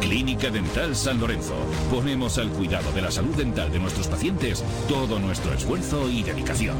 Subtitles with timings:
[0.00, 1.54] Clínica Dental San Lorenzo.
[1.90, 6.76] Ponemos al cuidado de la salud dental de nuestros pacientes todo nuestro esfuerzo y dedicación.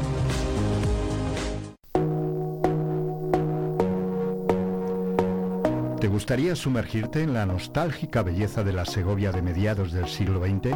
[5.99, 10.75] ¿Te gustaría sumergirte en la nostálgica belleza de la Segovia de mediados del siglo XX?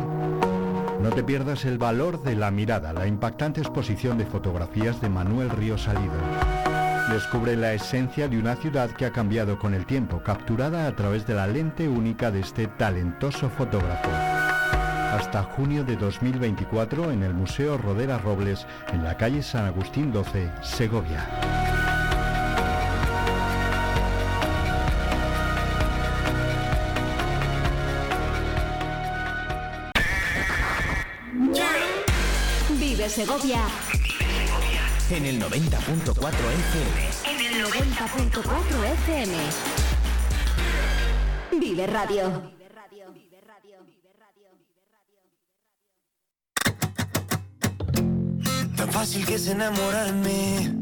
[1.02, 5.50] No te pierdas el valor de la mirada, la impactante exposición de fotografías de Manuel
[5.50, 6.14] Río Salido
[7.14, 11.28] descubre la esencia de una ciudad que ha cambiado con el tiempo, capturada a través
[11.28, 14.10] de la lente única de este talentoso fotógrafo.
[14.10, 20.50] Hasta junio de 2024 en el Museo Rodera Robles, en la calle San Agustín 12,
[20.64, 21.30] Segovia.
[32.80, 33.60] Vive Segovia
[35.16, 36.98] en el 90.4 FM.
[37.30, 39.34] En el 90.4 FM.
[41.60, 42.52] Vive Radio.
[48.76, 50.74] Tan fácil que es enamorarme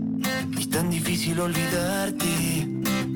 [0.57, 2.67] y tan difícil olvidarte.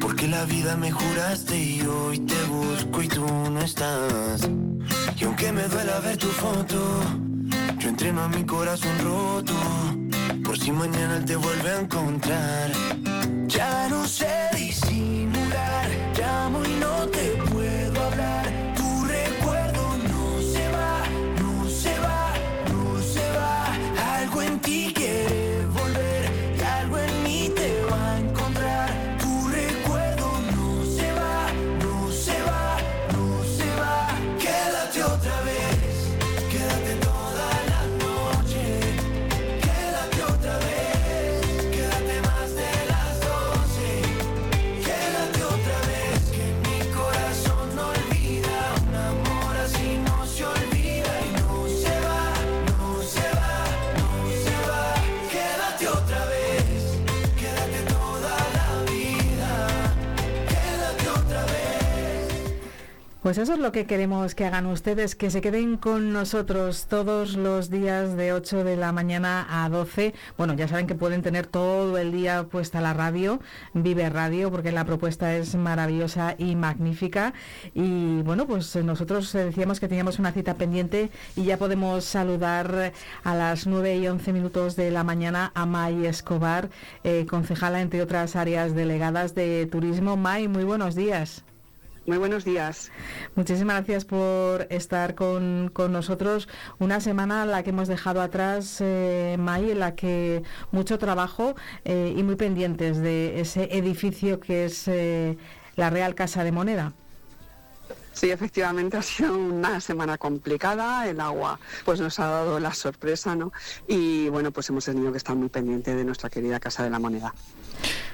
[0.01, 4.49] Porque la vida me juraste y hoy te busco y tú no estás.
[5.17, 7.01] Y aunque me duela ver tu foto,
[7.79, 10.04] yo entreno a mi corazón roto
[10.55, 12.71] si mañana te vuelve a encontrar.
[13.47, 14.44] Ya no sé
[63.25, 67.35] Pues eso es lo que queremos que hagan ustedes, que se queden con nosotros todos
[67.35, 70.13] los días de 8 de la mañana a 12.
[70.37, 73.39] Bueno, ya saben que pueden tener todo el día puesta la radio,
[73.73, 77.33] Vive Radio, porque la propuesta es maravillosa y magnífica.
[77.73, 82.93] Y bueno, pues nosotros decíamos que teníamos una cita pendiente y ya podemos saludar
[83.23, 86.69] a las 9 y 11 minutos de la mañana a May Escobar,
[87.03, 90.15] eh, concejala entre otras áreas delegadas de turismo.
[90.15, 91.43] May, muy buenos días.
[92.07, 92.91] Muy buenos días.
[93.33, 96.47] Muchísimas gracias por estar con, nosotros.
[96.77, 102.13] Una semana la que hemos dejado atrás, eh, May, en la que mucho trabajo eh,
[102.15, 105.37] y muy pendientes de ese edificio que es eh,
[105.75, 106.93] la Real Casa de Moneda.
[108.15, 113.35] Sí, efectivamente ha sido una semana complicada, el agua pues nos ha dado la sorpresa,
[113.35, 113.51] ¿no?
[113.87, 116.97] Y bueno, pues hemos tenido que estar muy pendientes de nuestra querida Casa de la
[116.97, 117.33] Moneda.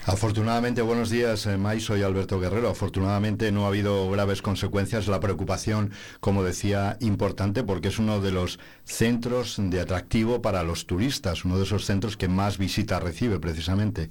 [0.05, 2.69] Afortunadamente, buenos días, eh, May, soy Alberto Guerrero.
[2.69, 5.07] Afortunadamente no ha habido graves consecuencias.
[5.07, 10.87] La preocupación, como decía, importante porque es uno de los centros de atractivo para los
[10.87, 14.09] turistas, uno de esos centros que más visitas recibe precisamente.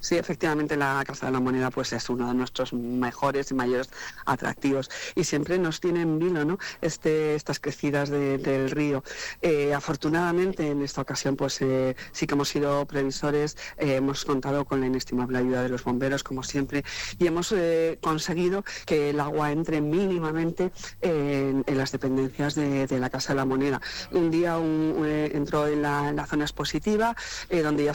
[0.00, 3.88] Sí, efectivamente la Casa de la Moneda pues es uno de nuestros mejores y mayores
[4.26, 6.58] atractivos y siempre nos tiene en vilo ¿no?
[6.80, 9.02] este, estas crecidas del río.
[9.42, 14.64] Eh, afortunadamente en esta ocasión pues eh, sí que hemos sido previsores, eh, hemos contado
[14.64, 16.84] con la inestimable ayuda de los bomberos como siempre
[17.18, 17.54] y hemos
[18.00, 23.80] conseguido que el agua entre mínimamente en, las dependencias de, la Casa de la Moneda.
[24.12, 27.14] Un día entró en la, zona expositiva
[27.50, 27.92] donde ya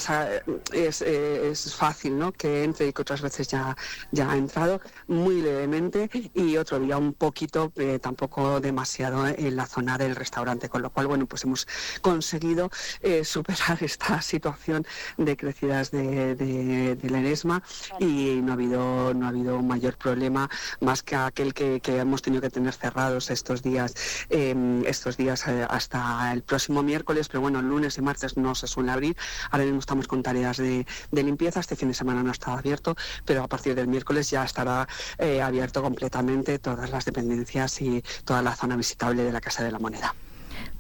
[0.73, 2.33] es, es fácil ¿no?
[2.33, 3.75] Que entre y que otras veces ya,
[4.11, 9.65] ya ha entrado muy levemente y otro día un poquito, eh, tampoco demasiado en la
[9.65, 11.67] zona del restaurante, con lo cual, bueno, pues hemos
[12.01, 12.69] conseguido
[13.01, 14.85] eh, superar esta situación
[15.17, 17.63] de crecidas de, de, del eresma
[17.99, 20.49] y no ha habido no ha habido mayor problema
[20.81, 23.93] más que aquel que, que hemos tenido que tener cerrados estos días
[24.29, 28.67] em, estos días eh, hasta el próximo miércoles, pero bueno, lunes y martes no se
[28.67, 29.15] suele abrir.
[29.51, 32.57] Ahora mismo estamos con tareas de, de limpieza, este fin de semana no ha estado
[32.57, 32.95] abierto,
[33.25, 34.87] pero a partir del miércoles ya estará
[35.19, 39.71] eh, abierto completamente todas las dependencias y toda la zona visitable de la Casa de
[39.71, 40.15] la Moneda.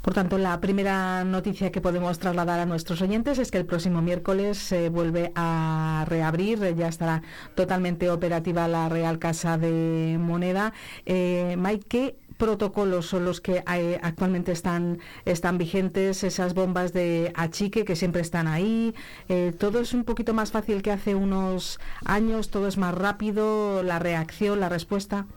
[0.01, 4.01] Por tanto, la primera noticia que podemos trasladar a nuestros oyentes es que el próximo
[4.01, 7.21] miércoles se vuelve a reabrir, ya estará
[7.53, 10.73] totalmente operativa la Real Casa de Moneda.
[11.05, 13.63] Eh, Mike, ¿qué protocolos son los que
[14.01, 16.23] actualmente están, están vigentes?
[16.23, 18.95] Esas bombas de achique que siempre están ahí.
[19.27, 23.83] Eh, todo es un poquito más fácil que hace unos años, todo es más rápido,
[23.83, 25.27] la reacción, la respuesta.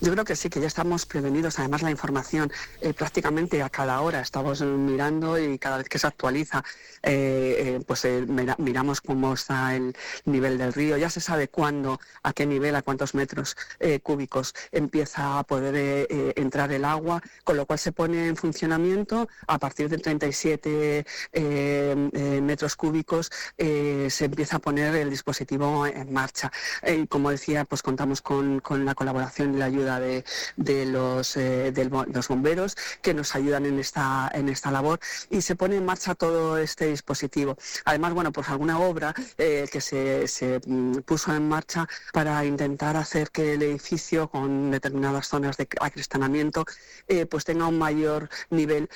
[0.00, 1.58] Yo creo que sí, que ya estamos prevenidos.
[1.58, 2.50] Además, la información
[2.80, 6.64] eh, prácticamente a cada hora estamos mirando y cada vez que se actualiza,
[7.02, 10.96] eh, eh, pues mira, miramos cómo está el nivel del río.
[10.96, 13.56] Ya se sabe cuándo, a qué nivel, a cuántos metros
[14.02, 16.06] cúbicos empieza a poder
[16.36, 22.40] entrar el agua, con lo cual se pone en funcionamiento a partir de 37 eh,
[22.42, 26.50] metros cúbicos se empieza a poner el dispositivo en marcha.
[26.86, 31.72] Y como decía, pues contamos con, con la colaboración y la ayuda de, los, eh,
[31.72, 34.98] de los bomberos que nos ayudan en esta, en esta labor
[35.30, 37.56] y se pone en marcha todo este dispositivo.
[37.84, 42.96] Además, bueno, pues alguna obra eh, que se, se mm, puso en marcha para intentar
[42.96, 46.64] hacer que el edificio con determinadas zonas de acristanamiento
[47.08, 48.88] eh, pues tenga un mayor nivel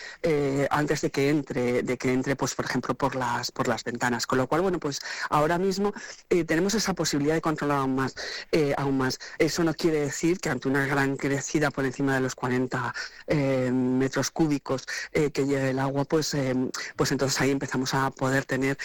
[0.71, 4.27] antes de que entre, de que entre, pues por ejemplo, por las por las ventanas.
[4.27, 5.01] Con lo cual, bueno, pues
[5.31, 5.93] ahora mismo
[6.47, 8.15] tenemos esa posibilidad de controlar aún más,
[8.77, 9.19] aún más.
[9.39, 12.95] Eso no quiere decir que ante una gran crecida por encima de los 40
[13.27, 16.55] eh, metros cúbicos eh, que llegue el agua, pues, eh,
[16.97, 18.79] pues entonces ahí empezamos a poder tener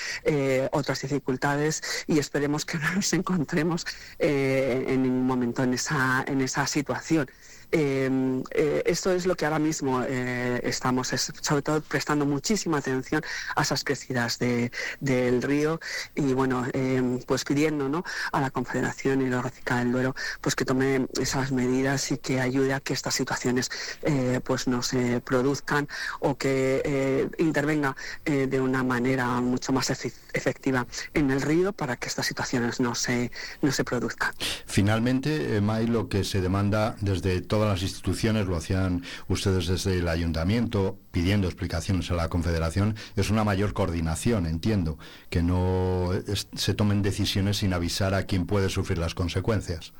[0.71, 3.85] otras dificultades y esperemos que no nos encontremos
[4.19, 7.29] en ningún momento en esa, en esa situación.
[7.75, 12.77] Eh, eh, esto es lo que ahora mismo eh, estamos, es, sobre todo prestando muchísima
[12.77, 13.23] atención
[13.55, 15.79] a esas crecidas de, del río
[16.13, 18.03] y bueno, eh, pues pidiendo ¿no?
[18.31, 22.79] a la Confederación Hidrográfica del Duero pues que tome esas medidas y que ayude a
[22.79, 23.71] que estas situaciones
[24.03, 25.87] eh, pues no se produzcan
[26.19, 27.95] o que eh, intervenga
[28.25, 30.85] eh, de una manera mucho más efe- efectiva
[31.15, 33.31] en el río para que estas situaciones no se,
[33.63, 34.31] no se produzcan.
[34.67, 40.09] Finalmente, May, lo que se demanda desde todas las instituciones, lo hacían ustedes desde el
[40.09, 44.97] ayuntamiento, pidiendo explicaciones a la Confederación, es una mayor coordinación, entiendo,
[45.29, 46.11] que no
[46.55, 49.93] se tomen decisiones sin avisar a quien puede sufrir las consecuencias.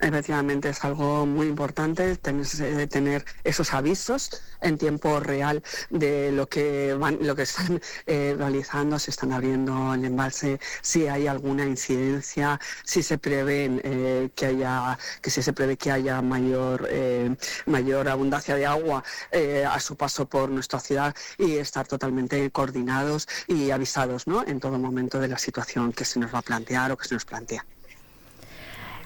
[0.00, 4.30] Efectivamente, es algo muy importante tener, eh, tener esos avisos
[4.60, 9.94] en tiempo real de lo que van, lo que están eh, realizando, si están abriendo
[9.94, 15.52] el embalse, si hay alguna incidencia, si se prevé eh, que haya, que si se
[15.52, 17.34] prevé que haya mayor eh,
[17.66, 19.02] mayor abundancia de agua
[19.32, 24.44] eh, a su paso por nuestra ciudad y estar totalmente coordinados y avisados, ¿no?
[24.46, 27.14] En todo momento de la situación que se nos va a plantear o que se
[27.14, 27.64] nos plantea.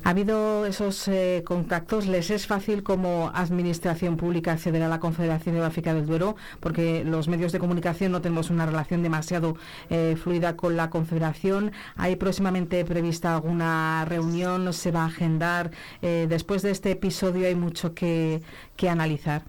[0.04, 2.06] ¿Ha habido esos eh, contactos?
[2.08, 6.34] ¿Les es fácil como administración pública acceder a la Confederación Hidrográfica del Duero?
[6.58, 9.56] Porque los medios de comunicación no tenemos una relación demasiado
[9.90, 11.70] eh, fluida con la Confederación.
[11.94, 14.72] ¿Hay próximamente prevista alguna reunión?
[14.72, 15.70] ¿Se va a agendar?
[16.02, 18.42] Eh, después de este episodio hay mucho que,
[18.74, 19.44] que analizar.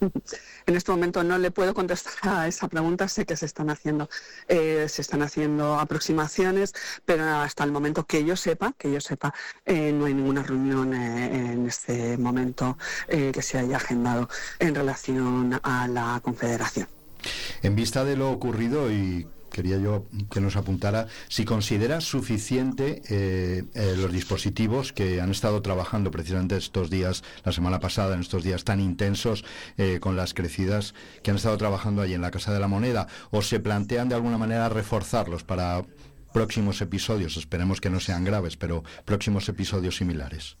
[0.66, 4.08] En este momento no le puedo contestar a esa pregunta, sé que se están haciendo,
[4.48, 6.72] eh, se están haciendo aproximaciones,
[7.04, 10.94] pero hasta el momento que yo sepa, que yo sepa, eh, no hay ninguna reunión
[10.94, 12.78] eh, en este momento
[13.08, 14.28] eh, que se haya agendado
[14.58, 16.88] en relación a la Confederación.
[17.62, 23.64] En vista de lo ocurrido y quería yo que nos apuntara si considera suficiente eh,
[23.74, 28.42] eh, los dispositivos que han estado trabajando precisamente estos días, la semana pasada, en estos
[28.42, 29.44] días tan intensos
[29.76, 33.06] eh, con las crecidas que han estado trabajando allí en la Casa de la Moneda,
[33.30, 35.84] o se plantean de alguna manera reforzarlos para
[36.32, 40.56] próximos episodios, esperemos que no sean graves, pero próximos episodios similares.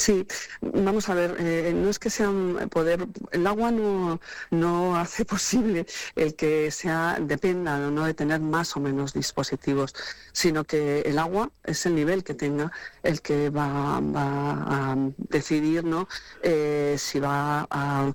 [0.00, 0.26] Sí,
[0.62, 4.18] vamos a ver, eh, no es que sea un poder, el agua no,
[4.50, 5.84] no hace posible
[6.16, 9.94] el que sea, dependa o no de tener más o menos dispositivos,
[10.32, 16.08] sino que el agua es el nivel que tenga el que va, a decidir ¿no?
[16.42, 18.12] Eh, si va a,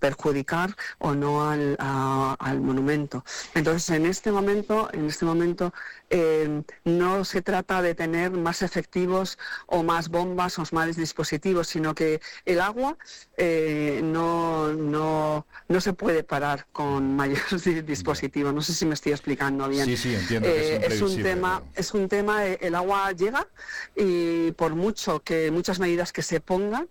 [0.00, 3.22] perjudicar o no al, al monumento.
[3.54, 5.74] Entonces, en este momento, en este momento
[6.16, 11.92] eh, no se trata de tener más efectivos o más bombas o más dispositivos, sino
[11.92, 12.96] que el agua
[13.36, 18.54] eh, no, no, no se puede parar con mayores dispositivos.
[18.54, 19.86] No sé si me estoy explicando bien.
[19.86, 20.48] Sí, sí, entiendo.
[20.48, 23.48] Que es, eh, un tema, es un tema, el agua llega
[23.96, 26.88] y por mucho que muchas medidas que se pongan,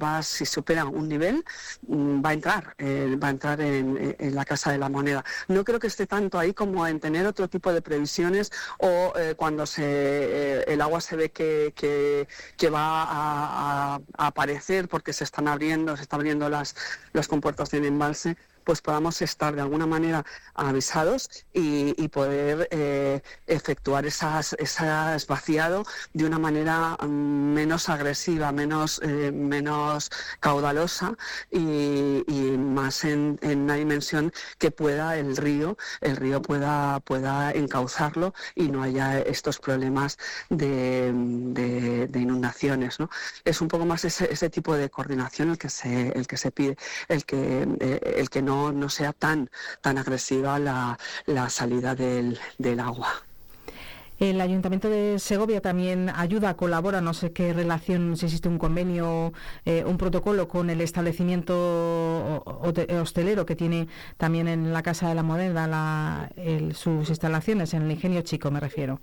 [0.00, 1.44] va, si supera un nivel,
[1.88, 5.24] mm, va a entrar, va a entrar en, en la casa de la moneda.
[5.48, 8.35] No creo que esté tanto ahí como en tener otro tipo de previsiones
[8.78, 12.26] o eh, cuando eh, el agua se ve que,
[12.72, 16.74] va a, aparecer porque se están abriendo, se están abriendo las,
[17.12, 18.36] las compuertas del embalse,
[18.66, 24.84] pues podamos estar de alguna manera avisados y, poder eh, efectuar esas, ese
[25.28, 27.06] vaciado de una manera mm,
[27.54, 31.14] menos agresiva, menos, eh, menos caudalosa
[31.50, 32.24] y,
[32.58, 38.82] más en, una dimensión que pueda el río, el río pueda, pueda encauzarlo y no
[38.82, 40.18] haya estos problemas
[40.50, 41.08] de,
[42.14, 42.98] inundaciones.
[42.98, 43.10] ¿no?
[43.44, 46.50] Es un poco más ese, ese, tipo de coordinación el que se, el que se
[46.50, 46.76] pide,
[47.08, 50.98] el que, eh, el que no no, sea tan, tan agresiva la,
[51.48, 52.38] salida del,
[52.80, 53.08] agua.
[54.18, 59.34] El Ayuntamiento de Segovia también ayuda, colabora, no sé qué relación, si existe un convenio,
[59.66, 65.22] eh, un protocolo con el establecimiento hostelero que tiene también en la Casa de la
[65.22, 66.30] Moneda
[66.72, 69.00] sus instalaciones, en el Ingenio Chico me refiero.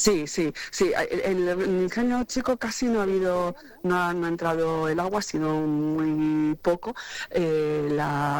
[0.00, 0.92] Sí, sí, sí.
[0.96, 5.52] En el ingenio chico casi no ha habido, no ha, entrado el agua, ha sido
[5.60, 6.94] muy poco
[7.28, 7.90] eh,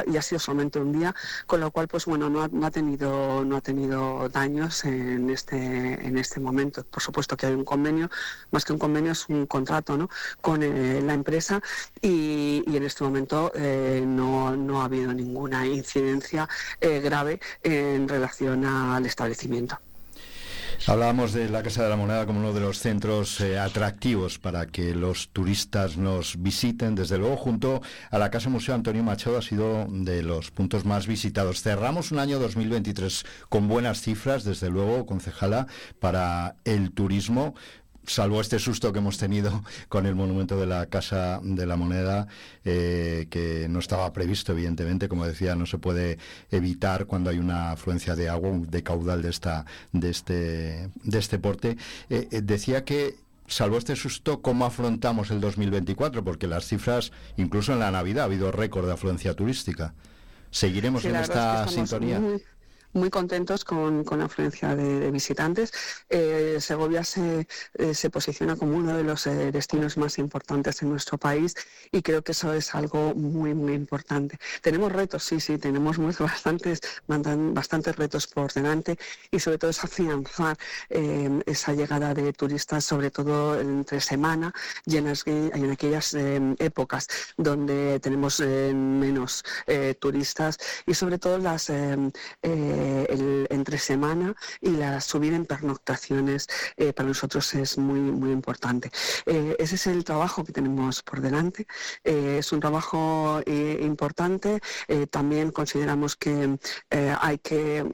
[0.07, 1.15] y ha sido solamente un día,
[1.47, 5.57] con lo cual, pues bueno, no ha, tenido, no ha tenido daños en este,
[6.07, 6.83] en este momento.
[6.85, 8.09] Por supuesto que hay un convenio,
[8.53, 10.09] más que un convenio es un contrato, ¿no?
[10.41, 11.61] Con eh, la empresa
[12.01, 16.49] y, en este momento eh, no, no ha habido ninguna incidencia
[16.81, 19.79] grave en relación al establecimiento.
[20.87, 24.67] Hablábamos de la Casa de la Moneda como uno de los centros eh, atractivos para
[24.67, 26.95] que los turistas nos visiten.
[26.95, 31.07] Desde luego, junto a la Casa Museo Antonio Machado ha sido de los puntos más
[31.07, 31.63] visitados.
[31.63, 35.67] Cerramos un año 2023 con buenas cifras, desde luego, concejala,
[36.01, 37.55] para el turismo
[38.07, 42.27] salvo este susto que hemos tenido con el monumento de la Casa de la Moneda,
[42.65, 46.19] eh, que no estaba previsto, evidentemente, como decía, no se puede
[46.51, 51.39] evitar cuando hay una afluencia de agua, de caudal de, esta, de, este, de este
[51.39, 51.77] porte.
[52.09, 53.17] Eh, eh, decía que
[53.47, 56.25] salvo este susto, ¿cómo afrontamos el 2024?
[56.25, 59.95] Porque las cifras, incluso en la Navidad, ha habido récord de afluencia turística.
[60.51, 62.19] ¿Seguiremos en esta sintonía?
[62.19, 62.43] muy
[63.11, 65.73] contentos con, la afluencia de, visitantes.
[66.09, 70.91] Eh, Segovia se, eh, se, posiciona como uno de los eh, destinos más importantes en
[70.91, 71.55] nuestro país
[71.93, 74.39] y creo que eso es algo muy, muy importante.
[74.63, 78.99] Tenemos retos, sí, sí, tenemos bastantes, bastantes retos por delante
[79.31, 80.57] y sobre todo es afianzar
[80.89, 84.53] esa llegada de turistas, sobre todo entre semana
[84.85, 89.45] y en, en aquellas épocas donde tenemos menos
[89.99, 96.93] turistas y sobre todo las eh, el entre semana y la subida en pernoctaciones eh,
[96.93, 98.91] para nosotros es muy, muy importante.
[99.27, 101.67] Eh, ese es el trabajo que tenemos por delante.
[102.05, 104.61] es un trabajo importante.
[105.11, 106.59] también consideramos que
[107.21, 107.85] hay que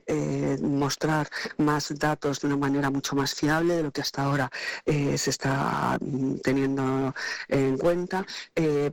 [0.63, 1.29] mostrar
[1.59, 4.51] más datos de una manera mucho más fiable de lo que hasta ahora
[4.85, 7.15] se está mm, teniendo
[7.49, 8.25] en cuenta.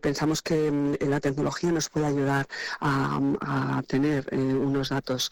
[0.01, 2.47] pensamos que mm, la tecnología nos puede ayudar
[2.79, 5.31] a, tener unos datos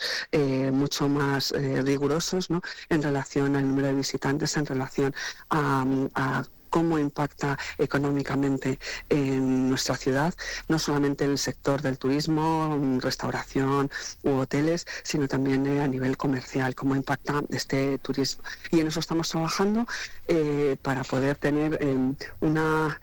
[0.71, 2.61] mucho más eh, rigurosos ¿no?
[2.89, 5.13] en relación al número de visitantes, en relación
[5.49, 10.33] a, a cómo impacta económicamente en nuestra ciudad,
[10.69, 13.91] no solamente en el sector del turismo, restauración
[14.23, 18.43] u hoteles, sino también eh, a nivel comercial, cómo impacta este turismo.
[18.71, 19.85] Y en eso estamos trabajando
[20.27, 22.99] eh, para poder tener eh, una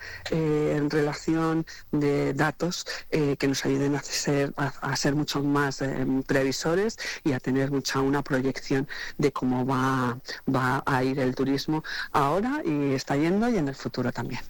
[0.89, 5.83] relación de datos que nos ayuden a ser, a, ser mucho más
[6.27, 11.85] previsores y a tener mucha una proyección de cómo va, va a ir el turismo
[12.13, 14.41] ahora y está yendo en el futuro también.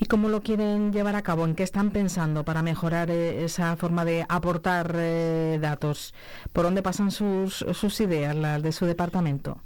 [0.00, 1.44] ¿Y cómo lo quieren llevar a cabo?
[1.44, 6.14] ¿En qué están pensando para mejorar eh, esa forma de aportar eh, datos?
[6.52, 9.60] ¿Por dónde pasan sus, sus ideas, las de su departamento?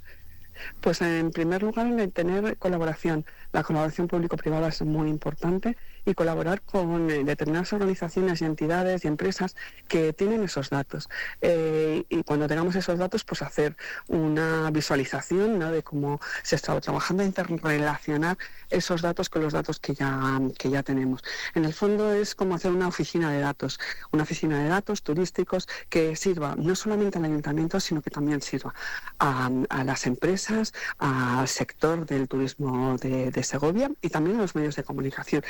[0.80, 3.26] Pues en primer lugar, en tener colaboración.
[3.52, 9.08] La colaboración público-privada es muy importante y colaborar con eh, determinadas organizaciones y entidades y
[9.08, 9.56] empresas
[9.88, 11.08] que tienen esos datos.
[11.40, 13.76] Eh, y cuando tengamos esos datos, pues hacer
[14.08, 18.36] una visualización de cómo se está trabajando, interrelacionar
[18.70, 21.22] esos datos con los datos que ya, que ya tenemos.
[21.54, 23.78] En el fondo es como hacer una oficina de datos,
[24.10, 28.74] una oficina de datos turísticos que sirva no solamente al ayuntamiento, sino que también sirva
[29.18, 29.50] a,
[29.84, 34.84] las empresas, al sector del turismo de, de Segovia y también a los medios de
[34.84, 35.42] comunicación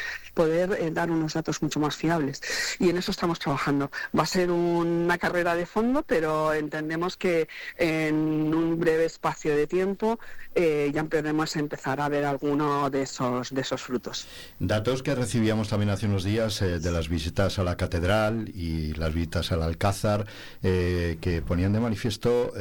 [0.42, 2.40] poder eh, dar unos datos mucho más fiables.
[2.80, 3.92] Y en eso estamos trabajando.
[4.18, 7.46] Va a ser una carrera de fondo, pero entendemos que
[7.78, 10.18] en un breve espacio de tiempo
[10.56, 14.26] eh, ya podemos empezar a ver alguno de esos, de esos frutos.
[14.58, 18.94] Datos que recibíamos también hace unos días eh, de las visitas a la catedral y
[18.94, 20.26] las visitas al Alcázar,
[20.60, 22.52] que ponían de manifiesto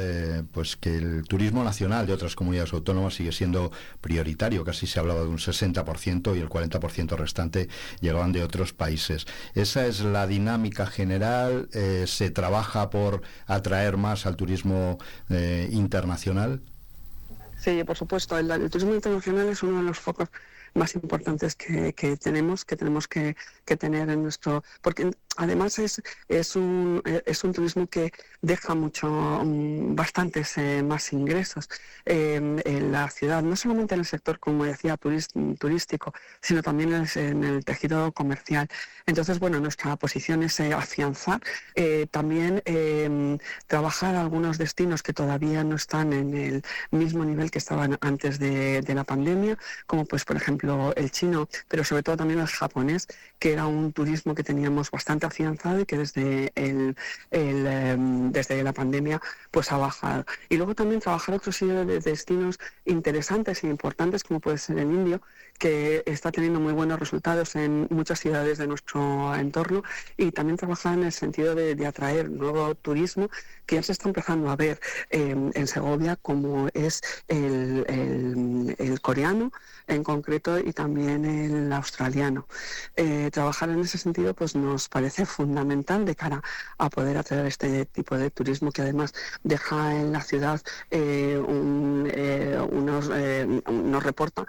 [0.51, 3.71] pues que el turismo nacional de otras comunidades autónomas sigue siendo
[4.01, 4.63] prioritario.
[4.63, 7.69] Casi se hablaba de un 60% y el 40% restante
[7.99, 9.25] llegaban de otros países.
[9.55, 11.69] Esa es la dinámica general.
[11.73, 14.97] Eh, ¿Se trabaja por atraer más al turismo
[15.29, 16.61] eh, internacional?
[17.57, 18.37] Sí, por supuesto.
[18.37, 20.29] el, turismo internacional es uno de los focos
[20.73, 23.35] más importantes que, tenemos, que tenemos que,
[23.65, 24.63] tener en nuestro...
[24.81, 28.11] Porque además es, es, un, es un turismo que
[28.41, 31.69] deja mucho, mm, bastantes eh, más ingresos
[32.05, 37.43] em, en la ciudad, no solamente en el sector, como decía, turístico, sino también en
[37.43, 38.67] el, tejido comercial.
[39.05, 41.41] Entonces, bueno, nuestra posición es eh, afianzar,
[41.75, 43.37] eh, también em,
[43.67, 48.81] trabajar algunos destinos que todavía no están en el mismo nivel que estaban antes de,
[48.81, 50.60] de la pandemia, como pues, por ejemplo,
[50.95, 53.07] el chino, pero sobre todo también el japonés,
[53.39, 56.95] que era un turismo que teníamos bastante afianzado y que desde, el,
[57.31, 60.25] em, desde la pandemia pues ha bajado.
[60.49, 65.21] Y luego también trabajar otros de destinos interesantes e importantes, como puede ser el indio,
[65.61, 69.83] que está teniendo muy buenos resultados en muchas ciudades de nuestro entorno
[70.17, 73.29] y también trabajar en el sentido de, atraer nuevo turismo
[73.67, 74.79] que ya se está empezando a ver
[75.11, 77.85] em, en Segovia, como es el,
[79.01, 79.51] coreano,
[79.87, 82.47] en concreto y también el australiano.
[82.95, 86.41] Eh, trabajar en ese sentido pues nos parece fundamental de cara
[86.79, 89.13] a poder atraer este tipo de turismo que además
[89.43, 91.39] deja en la ciudad eh,
[92.15, 93.11] eh, unos,
[93.69, 94.47] nos reporta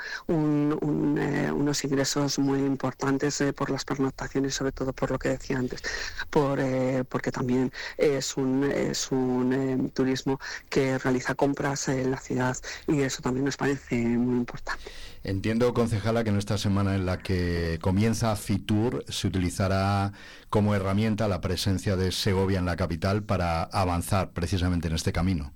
[1.03, 5.83] unos ingresos muy importantes por las pernoctaciones, sobre todo por lo que decía antes,
[6.31, 6.61] por,
[7.09, 13.23] porque también es un, es un turismo que realiza compras en la ciudad y eso
[13.23, 14.85] también nos parece muy importante.
[15.25, 20.13] Entiendo, concejala, que en esta semana en la que comienza Fitur se utilizará
[20.51, 25.53] como herramienta la presencia de Segovia en la capital para avanzar precisamente en este camino.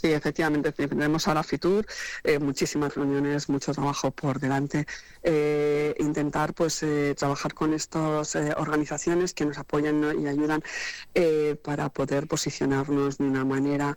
[0.00, 1.84] Sí, efectivamente, tenemos ahora Fitur,
[2.22, 4.86] eh, muchísimas reuniones, mucho trabajo por delante.
[5.24, 10.62] Eh, intentar pues eh, trabajar con estas organizaciones que nos apoyan y ayudan
[11.64, 13.96] para poder posicionarnos de una manera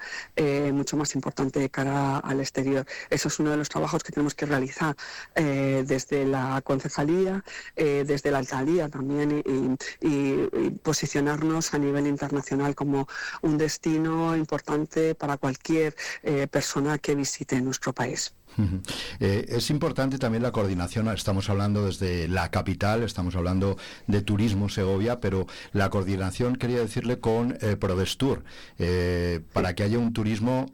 [0.73, 2.85] mucho más importante de cara al exterior.
[3.11, 4.95] Eso es uno de los trabajos que tenemos que realizar
[5.35, 7.43] desde la concejalía,
[7.75, 9.43] desde la alcaldía también
[10.01, 13.07] y posicionarnos a nivel internacional como
[13.43, 15.90] un destino importante para cualquier
[16.23, 18.33] eh, persona que visite nuestro país.
[19.21, 23.77] Eh, es importante también la coordinación, estamos hablando desde la capital, estamos hablando
[24.07, 28.43] de turismo Segovia, pero la coordinación quería decirle con eh, Prodestur,
[29.53, 30.73] para que haya un turismo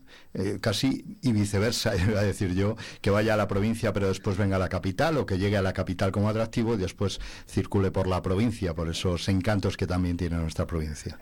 [0.60, 4.56] casi y viceversa, iba a decir yo, que vaya a la provincia pero después venga
[4.56, 8.08] a la capital o que llegue a la capital como atractivo y después circule por
[8.08, 11.20] la provincia, por esos encantos que también tiene nuestra provincia.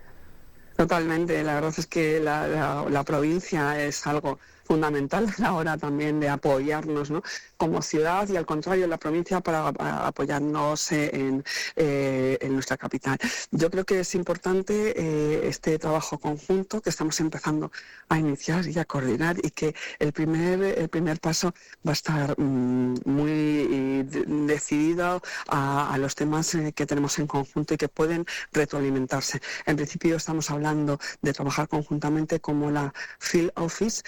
[0.76, 6.30] Totalmente, la verdad es que la, provincia es algo fundamental a la hora también de
[6.30, 7.22] apoyarnos ¿no?
[7.58, 9.68] como ciudad y al contrario la provincia para,
[10.08, 11.44] apoyarnos en,
[11.76, 13.18] eh, en, nuestra capital.
[13.52, 17.72] Yo creo que es importante eh, este trabajo conjunto que estamos empezando
[18.10, 21.54] a iniciar y a coordinar y que el primer, el primer paso
[21.86, 27.78] va a estar mm, muy decidido a, los temas eh, que tenemos en conjunto y
[27.78, 29.42] que pueden retroalimentarse.
[29.66, 34.04] En principio estamos hablando de trabajar conjuntamente como la Field Office,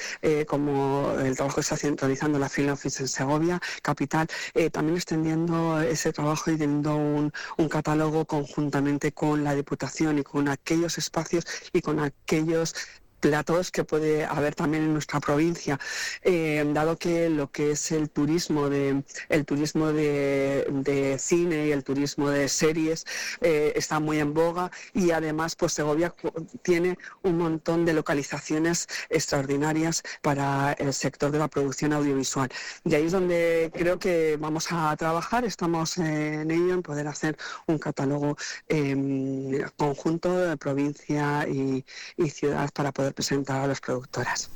[0.48, 5.80] como el trabajo que está centralizando la Field Office en Segovia, capital, eh, también extendiendo
[5.82, 11.46] ese trabajo y teniendo un, un catálogo conjuntamente con la Diputación y con aquellos espacios
[11.74, 12.74] y con aquellos
[13.20, 15.80] platos que puede haber también en nuestra provincia,
[16.22, 21.84] eh, dado que lo que es el turismo de el turismo de, cine y el
[21.84, 23.06] turismo de series
[23.42, 26.14] eh, está muy en boga y además pues Segovia
[26.62, 32.50] tiene un montón de localizaciones extraordinarias para el sector de la producción audiovisual.
[32.84, 37.38] Y ahí es donde creo que vamos a trabajar, estamos en ello en poder hacer
[37.68, 41.84] un catálogo em, conjunto de provincia y
[42.30, 44.50] ciudad para poder presentar a las productoras.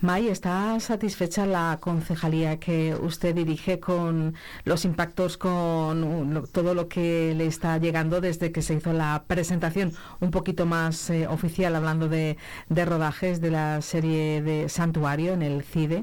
[0.00, 7.34] May, ¿está satisfecha la concejalía que usted dirige con los impactos, con todo lo que
[7.36, 12.08] le está llegando desde que se hizo la presentación un poquito más eh, oficial, hablando
[12.08, 12.36] de
[12.68, 16.02] rodajes de la serie de Santuario en el CIDE?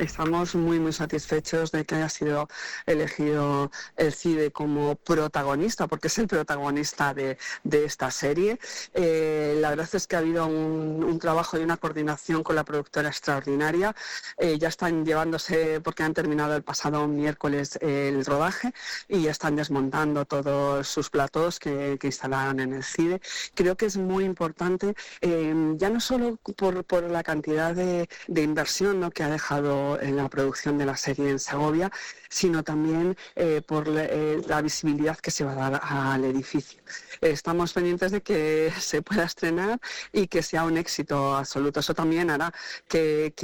[0.00, 2.48] Estamos muy, muy satisfechos de que haya sido
[2.86, 7.36] elegido el CIDE como protagonista, porque es el protagonista de,
[7.70, 8.58] esta serie.
[8.94, 13.08] Eh, la verdad es que ha habido un, trabajo y una coordinación con la productora
[13.10, 13.94] extraordinaria.
[14.38, 18.72] Eh, ya están llevándose, porque han terminado el pasado miércoles el rodaje,
[19.06, 23.20] y ya están desmontando todos sus platos que, instalaron en el CIDE.
[23.54, 29.22] Creo que es muy importante, eh, ya no solo por, la cantidad de, inversión que
[29.22, 31.90] ha dejado en la producción de la serie en Segovia,
[32.28, 36.79] sino también eh, por eh, la visibilidad que se va a dar al edificio.
[37.20, 39.80] Estamos pendientes de que se pueda estrenar
[40.12, 41.80] y que sea un éxito absoluto.
[41.80, 42.52] Eso también hará
[42.88, 43.34] que,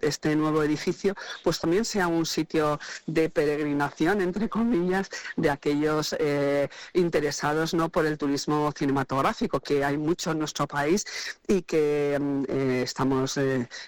[0.00, 6.68] este nuevo edificio pues también sea un sitio de peregrinación, entre comillas, de aquellos eh,
[6.92, 11.04] interesados no por el turismo cinematográfico, que hay mucho en nuestro país
[11.46, 12.44] y que mm,
[12.82, 13.38] estamos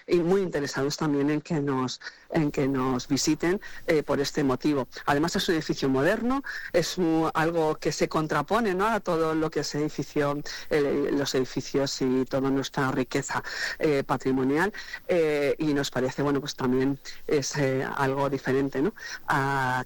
[0.07, 1.99] muy interesados también en que nos,
[2.31, 4.87] en que nos visiten eh, por este motivo.
[5.05, 6.97] Además es un edificio moderno, es
[7.33, 8.87] algo que se contrapone ¿no?
[8.87, 13.43] a todo lo que es edificio, los edificios y toda nuestra riqueza
[13.79, 14.73] eh, patrimonial
[15.07, 17.55] eh, y nos parece bueno pues también es
[17.95, 18.93] algo diferente ¿no?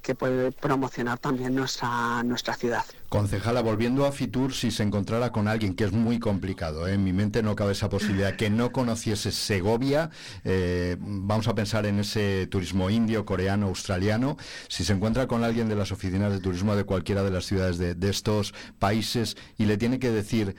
[0.02, 2.86] que puede promocionar también nuestra ciudad.
[3.14, 6.96] Concejala, volviendo a Fitur, si se encontrara con alguien, que es muy complicado, ¿eh?
[6.96, 10.10] en mi mente no cabe esa posibilidad, que no conociese Segovia,
[10.44, 14.36] eh, vamos a pensar en ese turismo indio, coreano, australiano,
[14.68, 17.78] si se encuentra con alguien de las oficinas de turismo de cualquiera de las ciudades
[17.78, 20.56] de, de estos países y le tiene que decir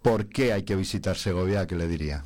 [0.00, 2.24] por qué hay que visitar Segovia, ¿qué le diría?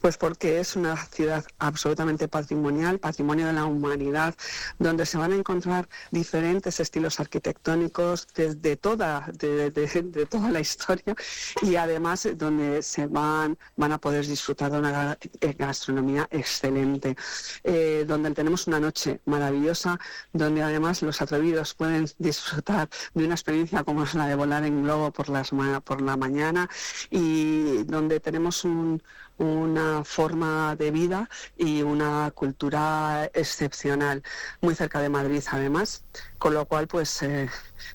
[0.00, 4.34] Pues porque es una ciudad absolutamente patrimonial, patrimonio de la humanidad,
[4.78, 11.16] donde se van a encontrar diferentes estilos arquitectónicos desde toda, de, toda la historia
[11.62, 15.18] y además donde se van, van a poder disfrutar de una
[15.58, 17.16] gastronomía excelente,
[17.64, 19.98] eh, donde tenemos una noche maravillosa,
[20.32, 24.84] donde además los atrevidos pueden disfrutar de una experiencia como es la de volar en
[24.84, 25.50] globo por, las,
[25.84, 26.68] por la mañana
[27.10, 29.02] y donde tenemos un
[29.38, 34.22] una forma de vida y una cultura excepcional,
[34.60, 36.04] muy cerca de Madrid además,
[36.38, 37.48] con lo cual pues eh,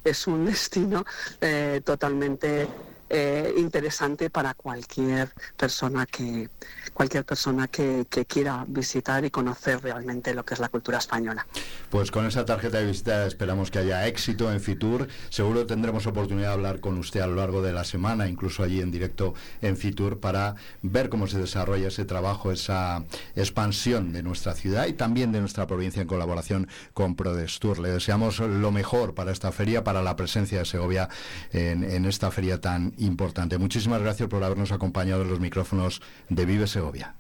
[0.03, 1.05] es un destino
[1.41, 2.67] eh, totalmente
[3.15, 6.49] eh, interesante para cualquier persona que
[6.93, 11.45] cualquier persona que, quiera visitar y conocer realmente lo que es la cultura española.
[11.89, 15.07] Pues con esa tarjeta de visita esperamos que haya éxito en Fitur.
[15.29, 18.81] Seguro tendremos oportunidad de hablar con usted a lo largo de la semana, incluso allí
[18.81, 23.03] en directo en Fitur, para ver cómo se desarrolla ese trabajo, esa
[23.35, 27.79] expansión de nuestra ciudad y también de nuestra provincia en colaboración con Prodestur.
[27.79, 31.09] Le deseamos lo mejor para esta feria, para la presencia de Segovia
[31.51, 33.57] en, en esta feria tan importante.
[33.57, 37.15] Muchísimas gracias por habernos acompañado en los micrófonos de Vive Segovia.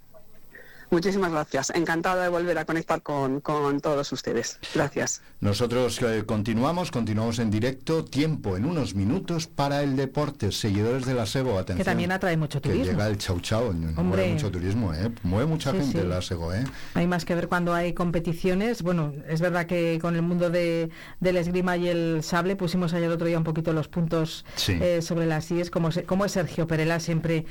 [0.93, 1.71] Muchísimas gracias.
[1.71, 4.59] Encantada de volver a conectar con, todos ustedes.
[4.75, 5.23] Gracias.
[5.39, 8.05] Nosotros eh, continuamos, continuamos en directo.
[8.05, 10.51] Tiempo en unos minutos para el deporte.
[10.51, 11.79] Seguidores de la SEGO, atención.
[11.79, 12.85] Que también atrae mucho turismo.
[12.85, 13.73] Que llega el chau chau.
[13.73, 15.09] Mueve mucho turismo, ¿eh?
[15.23, 16.63] Mueve mucha gente la SEGO, ¿eh?
[16.93, 18.83] Hay más que ver cuando hay competiciones.
[18.83, 23.09] Bueno, es verdad que con el mundo de, del esgrima y el sable pusimos ayer
[23.09, 26.99] otro día un poquito los puntos eh, sobre las IES, como, como es Sergio Perela,
[26.99, 27.47] siempre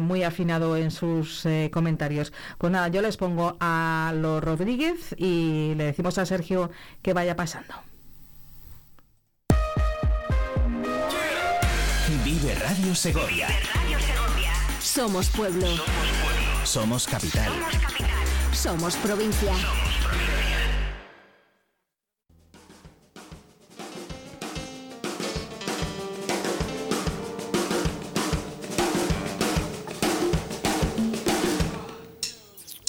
[0.00, 2.32] muy afinado en sus comentarios.
[2.62, 6.70] Pues nada, yo les pongo a los Rodríguez y le decimos a Sergio
[7.02, 7.74] que vaya pasando.
[12.24, 13.48] Vive Radio Segovia.
[14.78, 15.66] Somos pueblo.
[16.62, 17.50] Somos capital.
[18.52, 19.54] Somos provincia.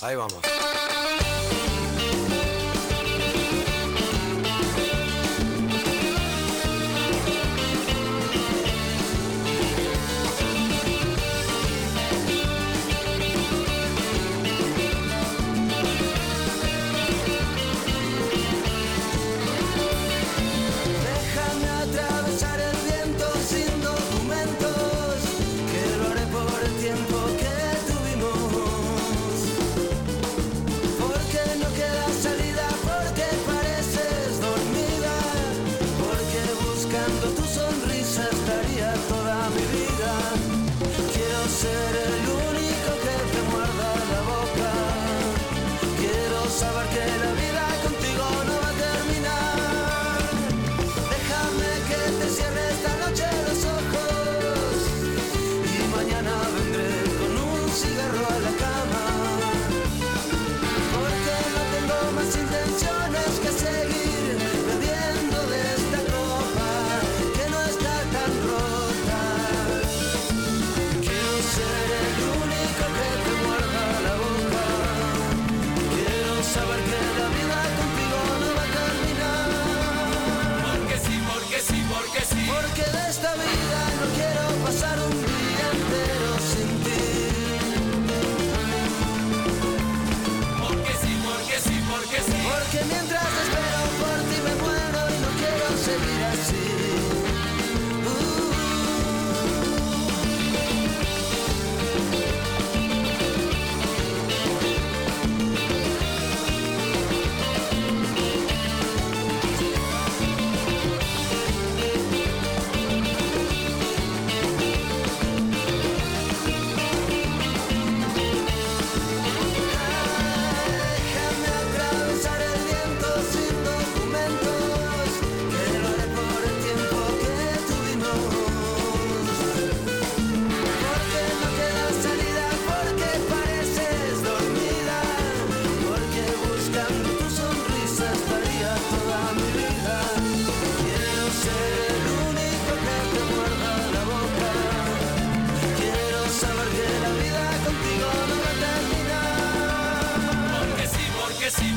[0.04, 0.34] Ahí vamos.
[0.34, 0.73] buscando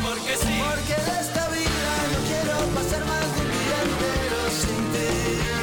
[0.07, 4.83] porque sí, porque de esta vida no quiero pasar más de un día entero sin
[4.92, 5.56] ti.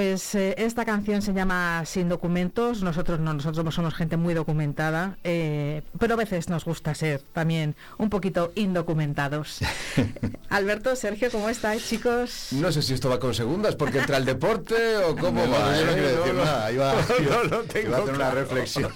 [0.00, 2.82] Pues eh, esta canción se llama Sin documentos.
[2.82, 7.74] Nosotros no, nosotros somos gente muy documentada, eh, pero a veces nos gusta ser también
[7.98, 9.58] un poquito indocumentados.
[10.48, 12.46] Alberto, Sergio, ¿cómo estáis, chicos?
[12.52, 15.76] No sé si esto va con segundas, porque entra el deporte o cómo No, va.
[15.78, 15.94] yo no ¿eh?
[15.94, 18.90] quiero decir No, nada, iba, no, iba- no tengo iba a hacer una reflexión.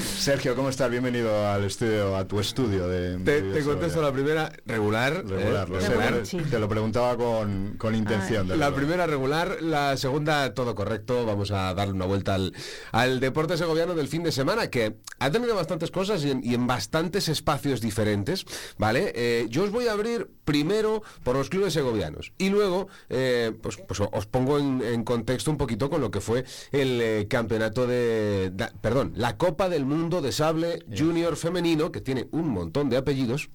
[0.00, 0.90] Sergio, ¿cómo estás?
[0.90, 3.18] Bienvenido al estudio, a tu estudio de...
[3.18, 5.24] Te, de te contesto la primera regular.
[5.26, 5.72] Regular, ¿eh?
[5.72, 6.22] lo sé, Regular.
[6.22, 8.48] te- te lo preguntaba con, con intención.
[8.48, 8.78] de La verdad.
[8.78, 11.24] primera regular, la segunda todo correcto.
[11.26, 12.52] Vamos a darle una vuelta al,
[12.92, 16.54] al deporte segoviano del fin de semana, que ha tenido bastantes cosas y en, y
[16.54, 18.44] en bastantes espacios diferentes,
[18.78, 19.12] ¿vale?
[19.14, 23.76] Eh, yo os voy a abrir primero por los clubes segovianos y luego eh, pues,
[23.76, 27.86] pues os pongo en, en contexto un poquito con lo que fue el eh, campeonato
[27.86, 32.90] de, da- perdón, la Copa del Mundo de Sable Junior Femenino, que tiene un montón
[32.90, 33.50] de apellidos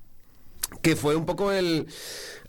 [0.82, 1.88] que fue un poco el...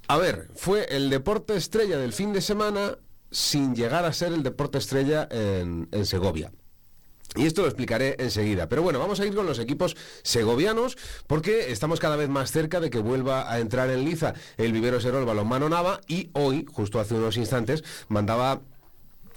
[0.09, 2.97] A ver, fue el deporte estrella del fin de semana
[3.31, 6.53] sin llegar a ser el deporte estrella en, Segovia.
[7.35, 8.69] Y esto lo explicaré enseguida.
[8.69, 12.81] Pero bueno, vamos a ir con los equipos segovianos porque estamos cada vez más cerca
[12.81, 16.99] de que vuelva a entrar en liza el Vivero Serol Balonmano Nava y hoy, justo
[16.99, 18.63] hace unos instantes, mandaba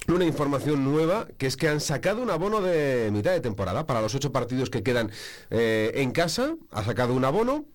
[0.07, 4.01] una información nueva, que es que han sacado un abono de mitad de temporada para
[4.01, 5.11] los ocho partidos que quedan
[5.49, 6.55] eh, en casa.
[6.71, 7.65] Ha sacado un abono.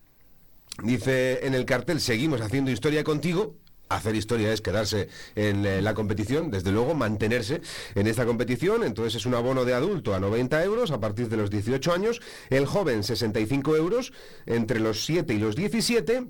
[0.83, 3.55] Dice en el cartel, seguimos haciendo historia contigo,
[3.89, 7.61] hacer historia es quedarse en eh, la competición, desde luego mantenerse
[7.95, 11.37] en esta competición, entonces es un abono de adulto a 90 euros a partir de
[11.37, 12.21] los 18 años,
[12.51, 14.13] el joven 65 euros
[14.47, 16.27] entre los 7 y los 17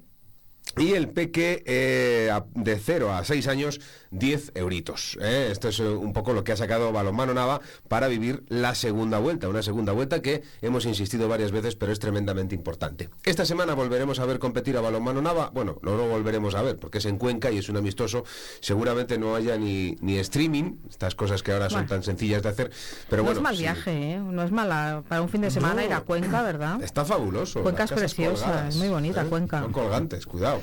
[0.77, 5.16] y el peque eh, de 0 a 6 años, 10 euritos.
[5.20, 5.48] ¿eh?
[5.53, 9.18] Esto es eh, un poco lo que ha sacado Balonmano Nava para vivir la segunda
[9.18, 9.48] vuelta.
[9.48, 13.09] Una segunda vuelta que hemos insistido varias veces, pero es tremendamente importante.
[13.24, 15.50] Esta semana volveremos a ver competir a Balonmano Nava.
[15.55, 18.24] Bueno, no lo volveremos a ver porque es en Cuenca y es un amistoso.
[18.61, 21.88] Seguramente no haya ni, ni streaming, estas cosas que ahora son Bueno.
[21.90, 22.70] tan sencillas de hacer.
[23.09, 23.62] Pero no bueno, es mal sí.
[23.62, 24.18] viaje, ¿eh?
[24.18, 25.87] no es mala para un fin de semana No.
[25.87, 26.83] ir a Cuenca, ¿verdad?
[26.83, 27.62] Está fabuloso.
[27.62, 29.24] Cuenca es preciosa, es muy bonita.
[29.24, 29.61] Cuenca.
[29.61, 30.54] Son colgantes, cuidado.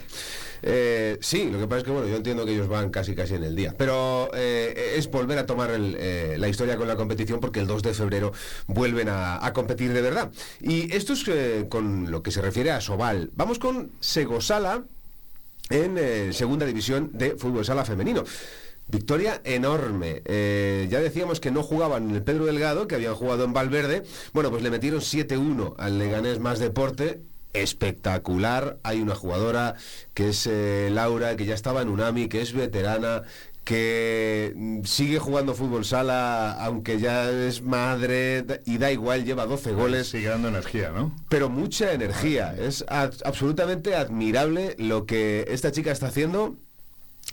[0.63, 3.35] Eh, sí, lo que pasa es que bueno, yo entiendo que ellos van casi casi
[3.35, 3.73] en el día.
[3.77, 7.83] Pero eh, es volver a tomar eh, la historia con la competición porque el 2
[7.83, 8.31] de febrero
[8.67, 10.31] vuelven a, competir de verdad.
[10.59, 11.25] Y esto es
[11.69, 13.31] con lo que se refiere a Sobal.
[13.35, 14.83] Vamos con Segosala
[15.69, 18.23] en segunda división de fútbol sala femenino.
[18.87, 20.21] Victoria enorme.
[20.89, 24.03] Ya decíamos que no jugaban en el Pedro Delgado, que habían jugado en Valverde.
[24.33, 27.21] Bueno, pues le metieron 7-1 al Leganés Más Deporte.
[27.53, 28.77] Espectacular.
[28.83, 29.75] Hay una jugadora
[30.13, 33.23] que es eh, Laura, que ya estaba en Unami, que es veterana,
[33.63, 39.73] que mm, sigue jugando fútbol sala, aunque ya es madre, y da igual, lleva 12
[39.73, 41.11] goles Sigue dando energía, ¿no?
[41.29, 42.55] pero mucha energía.
[42.57, 46.55] Es absolutamente admirable lo que esta chica está haciendo.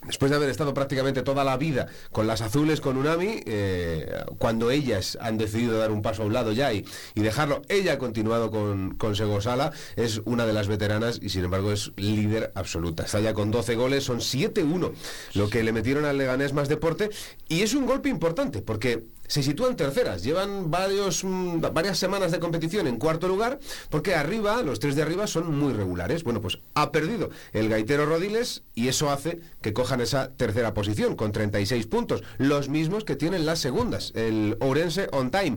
[0.06, 4.08] Después de haber estado prácticamente toda la vida con las azules, con Unami, eh,
[4.38, 6.84] cuando ellas han decidido dar un paso a un lado ya y,
[7.14, 11.72] dejarlo, ella ha continuado con, con Segosala, es una de las veteranas y sin embargo
[11.72, 13.04] es líder absoluta.
[13.04, 14.92] Está ya con 12 goles, son 7-1
[15.34, 17.10] lo que le metieron al Leganés más deporte
[17.48, 22.40] y es un golpe importante porque se sitúan terceras, llevan varios, mm, varias semanas de
[22.40, 23.60] competición en cuarto lugar,
[23.90, 26.24] porque arriba, los tres de arriba son muy regulares.
[26.24, 31.14] Bueno, pues ha perdido el gaitero Rodiles y eso hace que cojan esa tercera posición
[31.14, 35.56] con 36 puntos, los mismos que tienen las segundas, el Ourense On Time.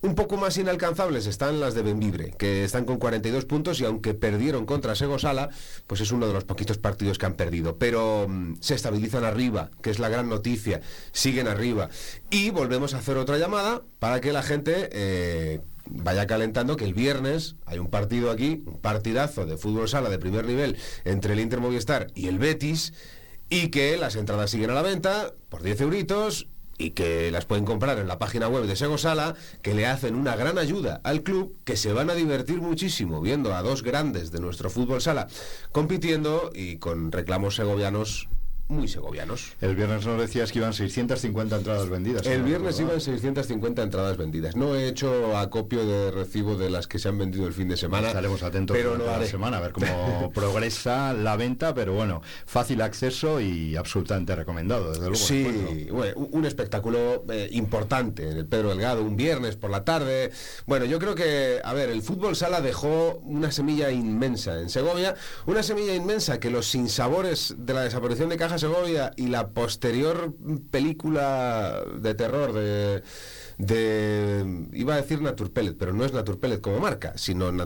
[0.00, 4.14] Un poco más inalcanzables están las de Benvibre, que están con 42 puntos y aunque
[4.14, 5.50] perdieron contra Segosala,
[5.88, 7.78] pues es uno de los poquitos partidos que han perdido.
[7.78, 11.88] Pero mm, se estabilizan arriba, que es la gran noticia, siguen arriba.
[12.30, 16.94] Y volvemos a hacer otra llamada para que la gente eh, vaya calentando que el
[16.94, 21.40] viernes hay un partido aquí, un partidazo de fútbol sala de primer nivel entre el
[21.40, 22.92] Inter Movistar y el Betis
[23.50, 26.46] y que las entradas siguen a la venta por 10 euritos
[26.78, 30.36] y que las pueden comprar en la página web de Segosala, que le hacen una
[30.36, 34.40] gran ayuda al club, que se van a divertir muchísimo viendo a dos grandes de
[34.40, 35.26] nuestro fútbol sala
[35.72, 38.28] compitiendo y con reclamos segovianos
[38.68, 39.54] muy segovianos.
[39.60, 42.26] El viernes nos decías que iban 650 entradas vendidas.
[42.26, 42.46] El ¿no?
[42.46, 44.56] viernes iban 650 entradas vendidas.
[44.56, 47.76] No he hecho acopio de recibo de las que se han vendido el fin de
[47.76, 48.08] semana.
[48.08, 52.82] Estaremos atentos pero lo la semana a ver cómo progresa la venta, pero bueno, fácil
[52.82, 55.16] acceso y absolutamente recomendado, desde luego.
[55.16, 60.30] Sí, bueno, un espectáculo eh, importante en el Pedro Delgado, un viernes por la tarde.
[60.66, 65.14] Bueno, yo creo que, a ver, el fútbol sala dejó una semilla inmensa en Segovia,
[65.46, 70.34] una semilla inmensa que los sinsabores de la desaparición de Segovia y la posterior
[70.70, 73.02] película de terror de
[73.58, 77.56] de iba a decir Naturpellet, pero no es Naturpellet como marca, sino el-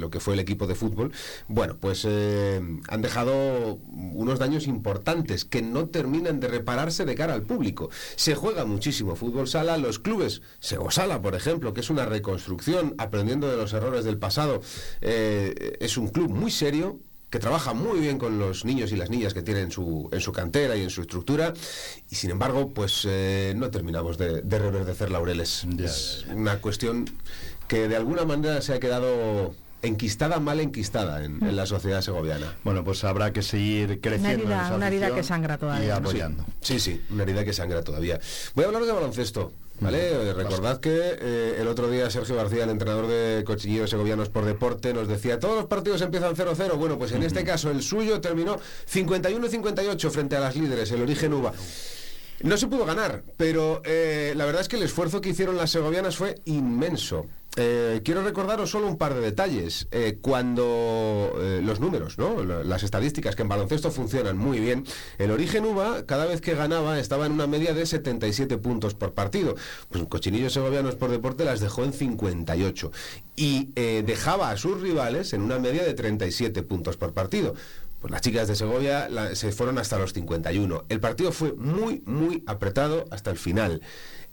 [0.00, 1.10] lo que fue el equipo de fútbol.
[1.48, 7.34] Bueno, pues eh, han dejado unos daños importantes que no terminan de repararse de cara
[7.34, 7.90] al público.
[8.14, 13.50] Se juega muchísimo fútbol sala, los clubes, Segosala, por ejemplo, que es una reconstrucción aprendiendo
[13.50, 14.60] de los errores del pasado,
[15.00, 17.00] eh, es un club muy serio,
[17.36, 20.22] que trabaja muy bien con los niños y las niñas que tienen en su, en
[20.22, 21.52] su cantera y en su estructura,
[22.10, 25.66] y sin embargo, pues eh, no terminamos de, de reverdecer laureles.
[25.68, 27.04] Ya, es una cuestión
[27.68, 32.56] que de alguna manera se ha quedado enquistada, mal enquistada en, en la sociedad segoviana.
[32.64, 34.44] Bueno, pues habrá que seguir creciendo.
[34.44, 36.08] en herida- esa una herida que sangra todavía, Y ¿no?
[36.08, 36.46] apoyando.
[36.62, 38.18] Sí, sí, una herida que sangra todavía.
[38.54, 39.52] Voy a hablar de baloncesto.
[39.80, 40.30] ¿Vale?
[40.30, 44.44] Eh, recordad que eh, el otro día Sergio García, el entrenador de Cochinillos Segovianos por
[44.44, 46.76] Deporte, nos decía, todos los partidos empiezan 0-0.
[46.76, 48.58] Bueno, pues en este caso el suyo terminó
[48.90, 51.52] 51-58 frente a las líderes, el Origen Uva.
[52.42, 55.70] No se pudo ganar, pero eh, la verdad es que el esfuerzo que hicieron las
[55.70, 57.26] segovianas fue inmenso.
[57.58, 59.88] Eh, quiero recordaros solo un par de detalles.
[59.90, 62.44] Eh, cuando eh, los números, ¿no?
[62.44, 64.84] La- las estadísticas que en baloncesto funcionan muy bien,
[65.18, 69.14] el origen UVA cada vez que ganaba estaba en una media de 77 puntos por
[69.14, 69.54] partido.
[69.88, 72.92] Pues Cochinillos Segovianos por Deporte las dejó en 58
[73.36, 73.70] y
[74.02, 77.54] dejaba a sus rivales en una media de 37 puntos por partido.
[78.00, 80.84] pues las chicas de Segovia se fueron hasta los 51.
[80.90, 83.80] El partido fue muy, muy apretado hasta el final.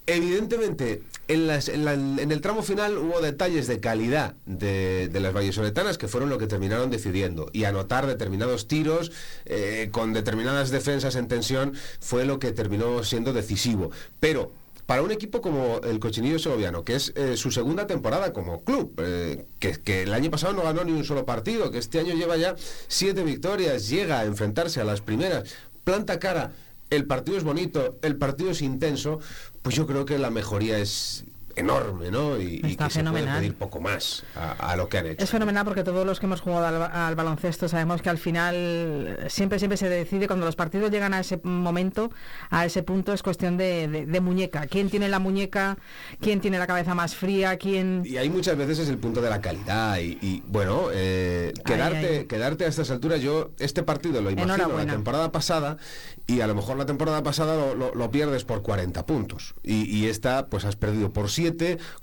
[0.06, 6.38] Evidentemente, en, el tramo final hubo detalles de calidad de, las vallesoletanas que fueron lo
[6.38, 7.50] que terminaron decidiendo.
[7.54, 9.12] Y anotar determinados tiros
[9.46, 13.92] eh, con determinadas defensas en tensión fue lo que terminó siendo decisivo.
[14.20, 14.52] Pero
[14.86, 18.94] para un equipo como el Cochinillo Segoviano, que es eh, su segunda temporada como club,
[18.98, 22.14] eh, que, que, el año pasado no ganó ni un solo partido, que este año
[22.14, 22.58] lleva ya
[22.90, 26.52] siete victorias, llega a enfrentarse a las primeras, planta cara
[26.96, 29.20] el partido es bonito, el partido es intenso,
[29.64, 31.24] pues yo creo que la mejoría es
[31.56, 32.40] enorme, ¿no?
[32.40, 33.26] Y, Está que fenomenal.
[33.26, 35.24] se puede pedir poco más a, lo que han hecho.
[35.24, 39.60] Es fenomenal porque todos los que hemos jugado al, baloncesto sabemos que al final siempre
[39.60, 42.12] siempre se decide cuando los partidos llegan a ese momento,
[42.50, 44.68] a ese punto es cuestión de, muñeca.
[44.68, 45.78] ¿Quién tiene la muñeca?
[46.22, 47.58] ¿Quién tiene la cabeza más fría?
[47.58, 48.04] ¿Quién?
[48.06, 52.66] Y hay muchas veces es el punto de la calidad y, bueno, eh, quedarte quedarte
[52.66, 53.22] a estas alturas.
[53.22, 55.78] Yo este partido lo imagino la temporada pasada
[56.26, 60.48] y a lo mejor la temporada pasada lo, pierdes por 40 puntos y, y esta
[60.48, 61.43] pues has perdido por 7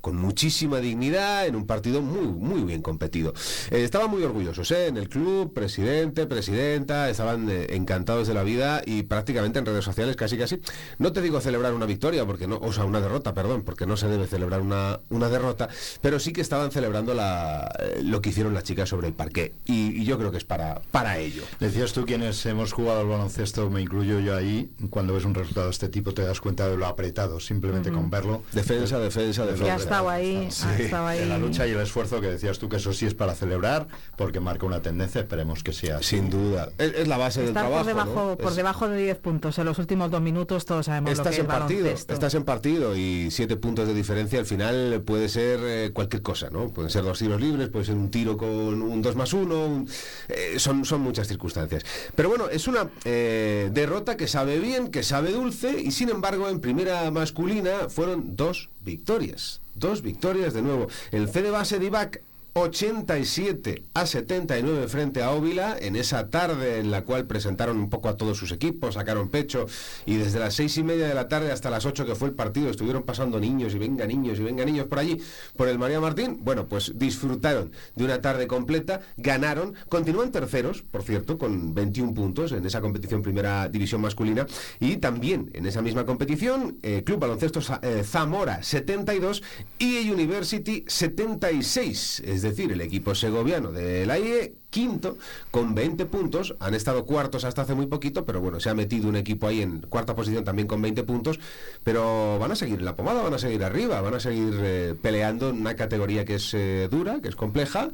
[0.00, 3.32] con muchísima dignidad, en un partido muy, muy bien competido.
[3.70, 4.86] Eh, estaban muy orgullosos ¿eh?
[4.86, 9.84] en el club, presidente, presidenta, estaban eh, encantados de la vida y prácticamente en redes
[9.84, 10.60] sociales casi casi.
[10.98, 13.96] No te digo celebrar una victoria, porque no, o sea, una derrota, perdón, porque no
[13.96, 15.68] se debe celebrar una, una derrota,
[16.00, 17.70] pero sí que estaban celebrando la,
[18.02, 19.52] lo que hicieron las chicas sobre el parque.
[19.66, 21.42] Y, yo creo que es para, para ello.
[21.60, 25.66] Decías tú quienes hemos jugado al baloncesto, me incluyo yo ahí, cuando ves un resultado
[25.66, 28.42] de este tipo te das cuenta de lo apretado, simplemente con verlo.
[28.52, 30.48] Defensa, defensa ya estaba ahí,
[31.08, 31.18] ahí.
[31.20, 33.86] En la lucha y el esfuerzo que decías tú que eso sí es para celebrar,
[34.16, 36.02] porque marca una tendencia, esperemos que sea.
[36.02, 36.70] Sin duda.
[36.78, 37.76] Es, la base del trabajo.
[37.76, 41.26] Por debajo, por debajo de 10 puntos en los últimos dos minutos, todos sabemos estás
[41.26, 45.28] lo que en partido, Estás en partido y 7 puntos de diferencia al final puede
[45.28, 46.68] ser eh, cualquier cosa, ¿no?
[46.68, 49.86] Pueden ser dos tiros libres, puede ser un tiro con un 2 más 1,
[50.28, 51.84] eh, son, son muchas circunstancias.
[52.14, 56.48] Pero bueno, es una eh, derrota que sabe bien, que sabe dulce y sin embargo
[56.48, 59.60] en primera masculina fueron dos victorias.
[59.74, 60.88] Dos victorias de nuevo.
[61.10, 62.22] El C de base de Ibac
[62.54, 68.08] 87 a 79 frente a Óvila en esa tarde en la cual presentaron un poco
[68.08, 69.66] a todos sus equipos, sacaron pecho
[70.06, 72.34] y desde las seis y media de la tarde hasta las 8 que fue el
[72.34, 75.20] partido estuvieron pasando niños y venga niños y venga niños por allí,
[75.56, 76.38] por el María Martín.
[76.42, 82.52] Bueno, pues disfrutaron de una tarde completa, ganaron, continúan terceros, por cierto, con 21 puntos
[82.52, 84.46] en esa competición primera división masculina
[84.80, 89.42] y también en esa misma competición eh, Club Baloncesto eh, Zamora 72
[89.78, 95.18] y University 76 es decir, el equipo segoviano de la IE, quinto,
[95.50, 99.08] con 20 puntos, han estado cuartos hasta hace muy poquito, pero bueno, se ha metido
[99.08, 101.38] un equipo ahí en cuarta posición también con 20 puntos,
[101.84, 104.94] pero van a seguir en la pomada, van a seguir arriba, van a seguir eh,
[105.00, 107.90] peleando en una categoría que es eh, dura, que es compleja,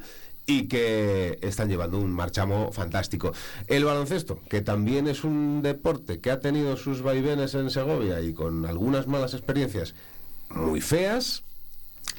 [0.47, 3.33] y que están llevando un marchamo fantástico.
[3.67, 8.33] El baloncesto, que también es un deporte que ha tenido sus vaivenes en Segovia y
[8.33, 9.97] con algunas malas experiencias
[10.51, 11.43] muy feas,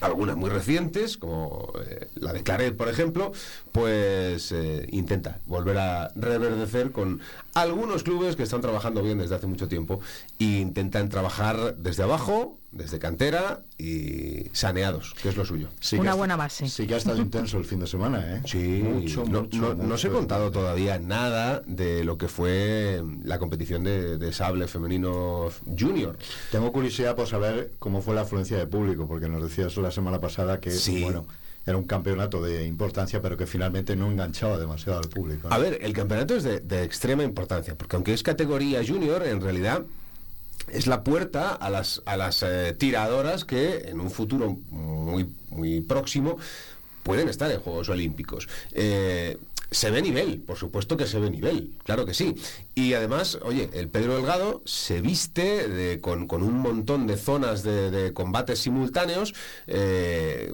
[0.02, 3.32] algunas muy recientes, como eh, la de Claret, por ejemplo,
[3.72, 7.22] pues eh, intenta volver a reverdecer con
[7.54, 10.00] algunos clubes que están trabajando bien desde hace mucho tiempo
[10.40, 15.70] e intentan trabajar desde abajo, desde cantera y saneados, que es lo suyo.
[15.98, 16.68] Una buena base.
[16.68, 18.42] Sí que ha estado intenso el fin de semana, ¿eh?
[18.46, 23.84] Sí, mucho, no, no, os he contado todavía nada de lo que fue la competición
[23.84, 26.18] de, sable femenino junior.
[26.52, 30.20] Tengo curiosidad por saber cómo fue la afluencia de público, porque nos decías la semana
[30.20, 31.26] pasada que, bueno
[31.68, 35.50] era un campeonato de importancia, pero que finalmente no enganchaba demasiado al público.
[35.52, 39.84] A ver, el campeonato es de, extrema importancia, porque aunque es categoría junior, en realidad
[40.72, 45.82] es la puerta a las, a las eh, tiradoras que en un futuro muy, muy
[45.82, 46.38] próximo
[47.04, 48.50] pueden estar en Juegos Olímpicos.
[48.74, 49.38] Eh,
[49.70, 52.36] se ve nivel, por supuesto que se ve nivel, claro que sí.
[52.74, 58.60] Y además, oye, el Pedro Delgado se viste con, un montón de zonas de, combates
[58.60, 59.34] simultáneos.
[59.68, 60.54] Eh,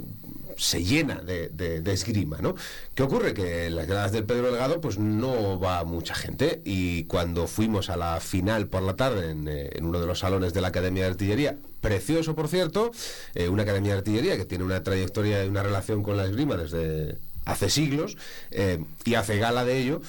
[0.57, 2.55] se llena de, esgrima, ¿no?
[2.95, 3.33] ¿Qué ocurre?
[3.33, 7.89] Que en las gradas del Pedro Delgado pues no va mucha gente y cuando fuimos
[7.89, 11.03] a la final por la tarde en, eh, uno de los salones de la Academia
[11.03, 12.91] de Artillería, precioso por cierto,
[13.35, 16.57] eh, una Academia de Artillería que tiene una trayectoria y una relación con la esgrima
[16.57, 18.17] desde hace siglos
[18.51, 20.01] eh, y hace gala de ello,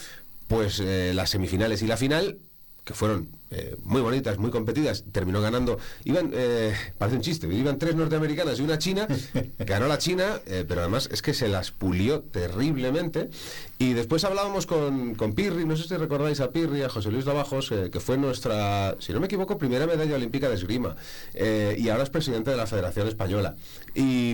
[0.49, 2.39] pues las semifinales y la final
[2.85, 7.79] que fueron eh, muy bonitas, muy competidas, terminó ganando, iban, eh, parece un chiste, iban
[7.79, 9.07] tres norteamericanas y una china,
[9.59, 13.31] ganó la china, eh, pero además es que se las pulió terriblemente.
[13.79, 17.27] Y después hablábamos con, con Pirri, no sé si recordáis a Pirri, a José Luis
[17.27, 20.97] Lavajos, que fue nuestra, si no me equivoco, primera medalla olímpica de esgrima,
[21.35, 23.57] y ahora es presidente de la Federación Española.
[23.95, 24.31] Y,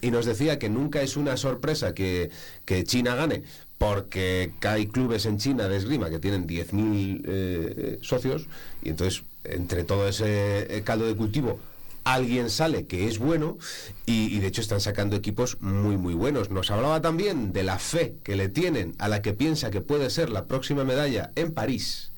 [0.00, 2.30] y, nos decía que nunca es una sorpresa que,
[2.64, 3.44] que China gane,
[3.82, 8.46] porque hay clubes en China de esgrima que tienen 10.000 eh, socios
[8.80, 11.58] y entonces entre todo ese eh, caldo de cultivo
[12.04, 13.58] alguien sale que es bueno
[14.06, 16.50] y, de hecho están sacando equipos muy muy buenos.
[16.50, 20.10] Nos hablaba también de la fe que le tienen a la que piensa que puede
[20.10, 22.12] ser la próxima medalla en París.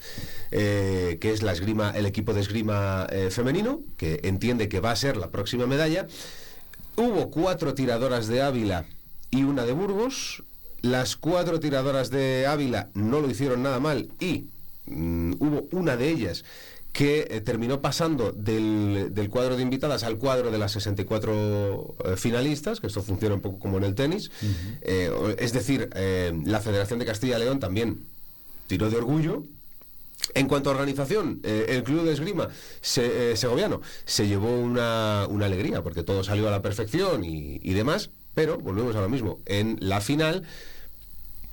[0.51, 4.91] eh, que es la esgrima, el equipo de esgrima eh, femenino, que entiende que va
[4.91, 6.07] a ser la próxima medalla.
[6.97, 8.85] Hubo cuatro tiradoras de Ávila
[9.31, 10.45] y una de Burgos.
[10.85, 14.45] Las cuatro tiradoras de Ávila no lo hicieron nada mal y
[14.87, 16.45] mm, hubo una de ellas
[16.93, 22.17] que eh, terminó pasando del, del cuadro de invitadas al cuadro de las 64 eh,
[22.17, 24.31] finalistas, que esto funciona un poco como en el tenis.
[24.83, 28.05] Eh, es decir, eh, la Federación de Castilla y León también
[28.67, 29.43] tiró de orgullo.
[30.35, 32.49] En cuanto a organización, el club de esgrima
[32.81, 37.73] se- segoviano se llevó una, una alegría porque todo salió a la perfección y, y
[37.75, 39.41] demás, pero volvemos a lo mismo.
[39.47, 40.45] En la final,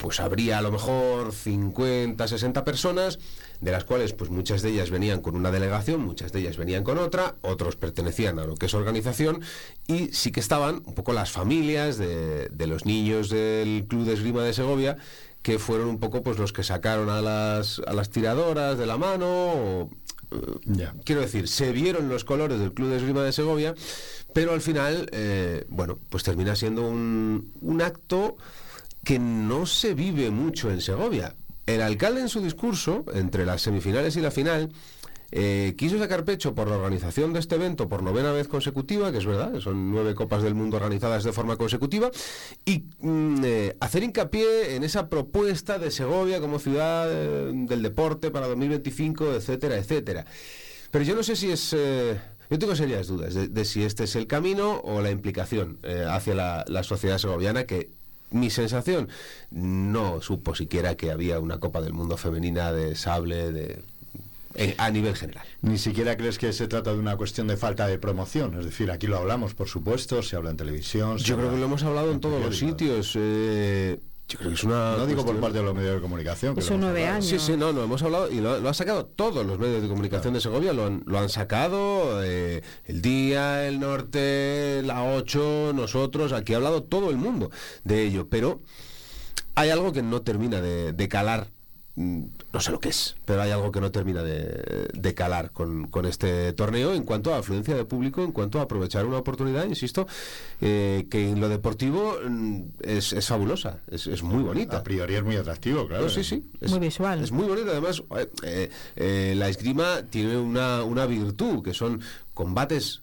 [0.02, 3.20] pues habría a lo mejor 50, 60 personas,
[3.62, 6.84] de las cuales pues muchas de ellas venían con una delegación, muchas de ellas venían
[6.84, 9.42] con otra, otros pertenecían a lo que es organización
[9.88, 14.14] y sí que estaban un poco las familias de, de los niños del Club de
[14.14, 14.98] Esgrima de Segovia
[15.44, 18.98] que fueron un poco pues los que sacaron a las, a las tiradoras de la
[18.98, 19.90] mano o,
[20.32, 23.76] eh, quiero decir, se vieron los colores del Club de Esgrima de Segovia,
[24.34, 28.38] pero al final, eh, bueno, pues termina siendo un, un acto
[29.04, 31.36] que no se vive mucho en Segovia.
[31.66, 34.72] El alcalde en su discurso, entre las semifinales y la final,
[35.34, 39.20] eh, quiso sacar pecho por la organización de este evento por novena vez consecutiva, que
[39.20, 42.12] es verdad, son nueve copas del mundo organizadas de forma consecutiva,
[42.66, 48.30] y mm, eh, hacer hincapié en esa propuesta de Segovia como ciudad eh, del deporte
[48.30, 50.26] para 2025, etcétera, etcétera.
[50.92, 51.72] Pero yo no sé si es...
[51.72, 55.80] yo tengo serias dudas de, si este es el camino o la implicación
[56.10, 57.92] hacia la, la sociedad segoviana que
[58.32, 59.10] mi sensación
[59.52, 63.84] no supo siquiera que había una Copa del Mundo femenina de sable de
[64.78, 65.46] a nivel general.
[65.62, 68.58] Ni siquiera crees que se trata de una cuestión de falta de promoción.
[68.60, 71.18] Es decir, aquí lo hablamos, por supuesto, se habla en televisión.
[71.18, 73.14] Yo creo que lo hemos hablado en todos los sitios.
[73.16, 74.00] eh,
[74.32, 74.96] yo creo que es una.
[74.96, 76.54] No digo por parte de los medios de comunicación.
[76.56, 77.26] que Eso lo hemos nueve años.
[77.26, 79.90] Sí, sí, no, no, hemos hablado y lo, lo han sacado todos los medios de
[79.90, 85.74] comunicación de Segovia, lo han, lo han sacado, eh, el Día, el Norte, la 8,
[85.76, 87.52] nosotros, aquí ha hablado todo el mundo
[87.84, 88.62] de ello, pero
[89.56, 91.48] hay algo que no termina de, de calar,
[91.96, 95.88] no sé lo que es, pero hay algo que no termina de, de calar con,
[95.88, 99.66] con este torneo en cuanto a afluencia de público, en cuanto a aprovechar una oportunidad,
[99.66, 100.08] insisto,
[100.62, 104.78] eh, que en lo deportivo mm, es, es fabulosa, es, es muy bonita.
[104.78, 106.06] A priori es muy atractivo, claro.
[106.06, 106.44] No, sí, sí.
[106.62, 107.22] Es, Muy visual.
[107.24, 107.72] Es muy bonito.
[107.72, 108.04] Además,
[108.44, 112.02] eh, eh, la esgrima tiene una, una virtud, que son
[112.34, 113.02] combates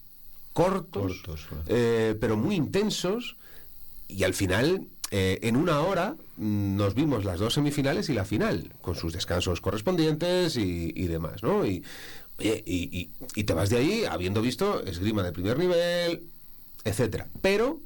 [0.59, 1.23] cortos,
[1.67, 3.37] eh, pero muy intensos.
[4.09, 8.25] Y al final, eh, en una hora, mm, nos vimos las dos semifinales y la
[8.25, 11.67] final, con sus descansos correspondientes y, y demás, ¿no?
[11.67, 11.83] Y,
[12.39, 16.23] oye, y, y- te vas de ahí habiendo visto esgrima de primer nivel,
[16.85, 17.27] etcétera.
[17.43, 17.79] Pero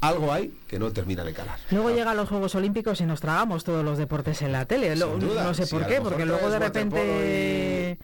[0.00, 1.58] algo hay que no termina de calar.
[1.70, 4.94] Luego llegan los Juegos Olímpicos y nos tragamos todos los deportes en la tele.
[4.96, 5.44] Lo- duda.
[5.44, 7.98] no sé por qué, porque luego de repente...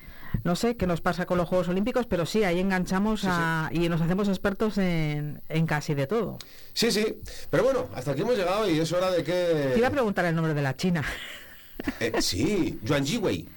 [0.45, 3.89] No sé qué nos pasa con los Juegos Olímpicos, pero sí, ahí enganchamos a- y
[3.89, 6.39] nos hacemos expertos en, en casi de todo.
[6.73, 7.21] Sí, sí.
[7.51, 9.95] Pero bueno, hasta aquí hemos llegado y es hora de Te iba a que...
[9.95, 11.05] preguntar el nombre de la China.
[12.01, 13.49] Eh, sí, Yuan Jiwei.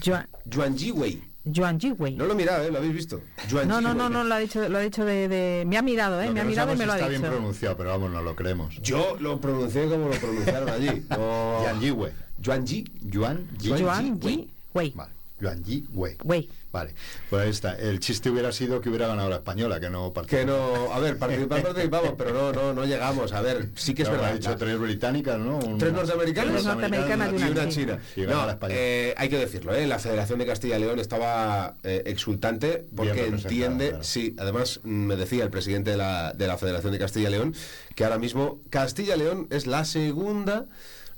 [0.00, 1.22] Yuan, Jiwei.
[1.44, 2.14] Yuan Jiwei.
[2.16, 2.70] No lo he mirado, ¿eh?
[2.70, 3.20] ¿Lo habéis visto?
[3.48, 3.98] Yuan No, no, Jiwei.
[3.98, 6.26] no, no, lo ha dicho, lo ha dicho de, de- Me ha mirado, ¿eh?
[6.26, 7.32] Lo Me que ha mirado y me lo ha está bien dicho.
[7.32, 8.80] pronunciado, pero vamos, no lo creemos.
[8.82, 11.04] Yo lo pronuncié como lo pronunciaron allí.
[11.10, 11.62] No...
[11.62, 12.12] Yuan Yiwei.
[12.38, 12.84] Yuan Ji.
[13.06, 13.68] Yuan Yi.
[13.76, 14.92] Yuan Ji Ji Wei.
[14.94, 15.10] Vale.
[15.42, 16.16] Yuan Yi Wei.
[16.22, 16.48] Wei.
[16.70, 16.94] Vale.
[17.28, 17.74] Pues ahí está.
[17.78, 20.90] El chiste hubiera sido que hubiera ganado la española, que no Que no...
[20.90, 23.32] A ver, participar participamos, pero no, no, no llegamos.
[23.32, 24.36] A ver, sí que es Claro, verdad.
[24.36, 25.58] Ha dicho tres británicas, ¿no?
[25.58, 26.52] Una- Tres norteamericanas.
[26.52, 27.68] Tres norteamericanas y y una una china.
[27.68, 27.98] china.
[28.16, 29.86] Y No, la eh, hay que decirlo, ¿eh?
[29.86, 34.04] la Federación de Castilla y León estaba eh, exultante porque entiende, claro.
[34.04, 37.32] sí, además mm, me decía el presidente de la, de la Federación de Castilla y
[37.32, 37.54] León
[37.94, 40.66] que ahora mismo Castilla y León es la segunda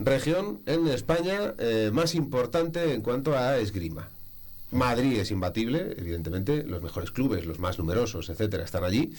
[0.00, 4.08] región en España eh, más importante en cuanto a esgrima.
[4.74, 9.12] Madrid es imbatible, evidentemente, los mejores clubes, los más numerosos, etcétera, están allí,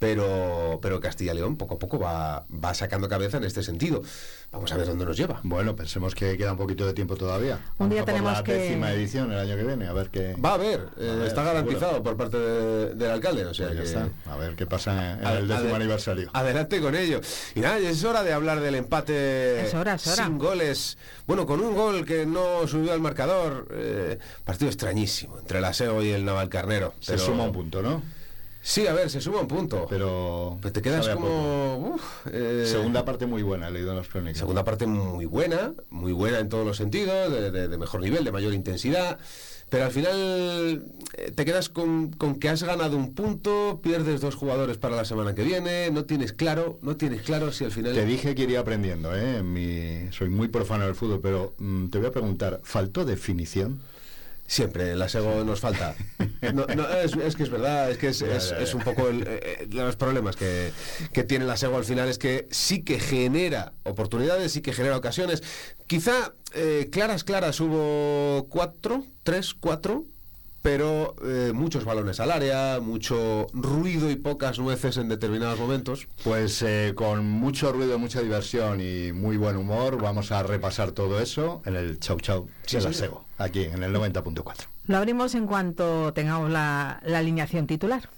[0.00, 4.02] pero, pero Castilla y León poco a poco va, va sacando cabeza en este sentido.
[4.50, 5.40] Vamos a ver dónde nos lleva.
[5.44, 7.60] Bueno, pensemos que queda un poquito de tiempo todavía.
[7.78, 10.34] Un día Vamos tenemos la que- décima edición el año que viene, a ver qué.
[10.44, 12.02] Va a haber, eh, A ver, está garantizado seguro.
[12.02, 14.32] por parte de- del alcalde, o sea Pues ya que- está.
[14.32, 16.30] A ver qué pasa en A- el décimo ade- aniversario.
[16.32, 17.20] Adelante con ello.
[17.54, 20.24] Y nada, es hora de hablar del empate Es hora, es hora.
[20.24, 20.96] sin goles.
[21.26, 23.68] Bueno, con un gol que no subió al marcador.
[23.72, 26.94] eh, partido extrañísimo entre la SEO y el Navalcarnero.
[27.00, 28.02] Se pero- suma un punto, ¿no?
[28.62, 29.86] Sí, a ver, se suma un punto.
[29.88, 31.94] Pero, Pero te quedas como...
[31.94, 34.38] uf, eh, Segunda parte muy buena, he leído en las crónicas.
[34.38, 38.22] Segunda parte muy buena, muy buena en todos los sentidos, de, de- de mejor nivel,
[38.24, 39.18] de mayor intensidad.
[39.70, 40.84] Pero al final
[41.16, 45.04] eh, te quedas con, con que has ganado un punto, pierdes dos jugadores para la
[45.04, 47.94] semana que viene, no tienes claro, no tienes claro si al final...
[47.94, 49.42] Te dije que iría aprendiendo, ¿eh?
[49.44, 53.80] Mi- Soy muy profano del fútbol, pero mm, te voy a preguntar, ¿faltó definición?
[54.50, 55.94] Siempre, la SEGO nos falta.
[56.52, 59.66] No, no, es, es que es verdad, es que es, es- un poco el, eh,
[59.68, 60.72] de los problemas que,
[61.12, 64.96] que tiene la SEGO al final, es que sí que genera oportunidades, sí que genera
[64.96, 65.44] ocasiones.
[65.86, 70.04] Quizá eh, claras, claras hubo cuatro, tres, cuatro,
[70.62, 76.06] pero eh, muchos balones al área, mucho ruido y pocas nueces en determinados momentos.
[76.22, 81.20] Pues eh, con mucho ruido, mucha diversión y muy buen humor, vamos a repasar todo
[81.20, 82.92] eso en el Chau Chau Sí, de la.
[82.92, 84.66] SEGO, aquí en el 90.4.
[84.86, 88.08] Lo abrimos en cuanto tengamos la, la alineación titular.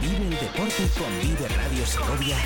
[0.00, 2.36] Vive el deporte con Vive Radio Segovia.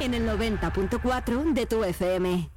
[0.00, 2.55] En el 90.4 de tu FM.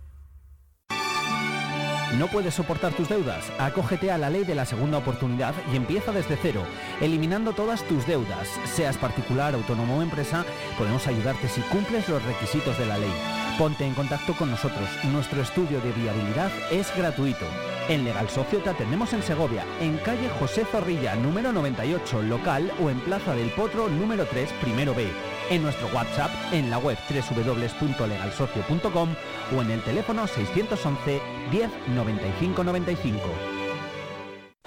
[2.18, 3.52] ¿No puedes soportar tus deudas?
[3.60, 6.64] Acógete a la ley de la segunda oportunidad y empieza desde cero,
[7.02, 8.48] eliminando todas tus deudas.
[8.66, 10.44] Seas particular, autónomo o empresa,
[10.78, 13.49] podemos ayudarte si cumples los requisitos de la ley.
[13.60, 14.88] Ponte en contacto con nosotros.
[15.12, 17.46] Nuestro estudio de viabilidad es gratuito.
[17.90, 22.90] En Legal Socio te atendemos en Segovia, en calle José Zorrilla, número 98, local o
[22.90, 25.12] en Plaza del Potro, número 3, primero B.
[25.50, 29.10] En nuestro WhatsApp, en la web www.legalsocio.com
[29.54, 33.59] o en el teléfono 611 10 95 95.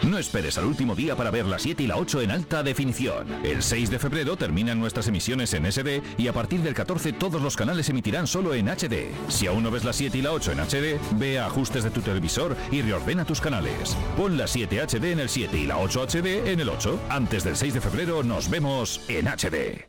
[0.01, 3.27] No esperes al último día para ver la 7 y la 8 en alta definición.
[3.45, 7.41] El 6 de febrero terminan nuestras emisiones en SD y a partir del 14 todos
[7.41, 9.13] los canales emitirán solo en HD.
[9.29, 11.91] Si aún no ves la 7 y la 8 en HD, ve a ajustes de
[11.91, 13.97] tu televisor y reordena tus canales.
[14.17, 17.01] Pon la 7 HD en el 7 y la 8 HD en el 8.
[17.09, 19.89] Antes del 6 de febrero nos vemos en HD.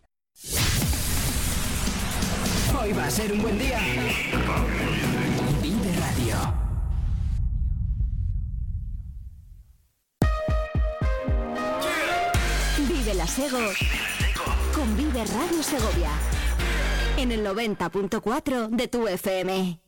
[2.80, 3.80] Hoy va a ser un buen día.
[13.36, 13.57] Sego
[14.75, 16.11] con Vive Radio Segovia.
[17.17, 19.79] En el 90.4 de tu FM.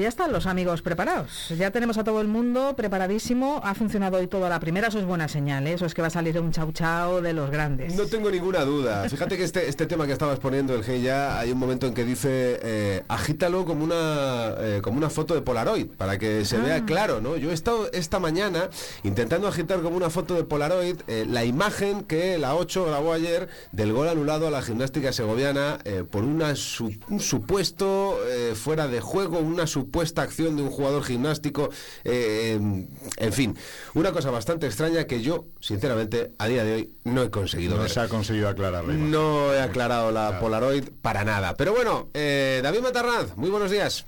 [0.00, 1.48] Ya están los amigos preparados.
[1.56, 3.60] Ya tenemos a todo el mundo preparadísimo.
[3.64, 5.66] Ha funcionado hoy todo a la primera, eso es buena señal.
[5.66, 5.74] ¿eh?
[5.74, 7.94] Eso es que va a salir un chau chau de los grandes.
[7.94, 9.08] No tengo ninguna duda.
[9.08, 11.94] Fíjate que este, este tema que estabas poniendo, el G ya, hay un momento en
[11.94, 16.58] que dice, eh, agítalo como una, eh, como una foto de Polaroid, para que se
[16.58, 17.36] vea claro, ¿no?
[17.36, 18.68] Yo he estado esta mañana
[19.02, 23.48] intentando agitar como una foto de Polaroid eh, la imagen que la 8 grabó ayer
[23.72, 28.86] del gol anulado a la gimnástica segoviana eh, por una su- un supuesto eh, fuera
[28.88, 29.89] de juego, una supuesta
[30.22, 31.70] acción de un jugador gimnástico,
[32.04, 33.56] eh, en, en fin,
[33.94, 37.82] una cosa bastante extraña que yo, sinceramente, a día de hoy no he conseguido No
[37.82, 37.90] ver.
[37.90, 39.10] se ha conseguido aclarar la imagen.
[39.10, 40.40] No he aclarado la Claro.
[40.40, 41.54] Polaroid para nada.
[41.56, 44.04] Pero bueno, eh, David Matarraz, muy buenos días.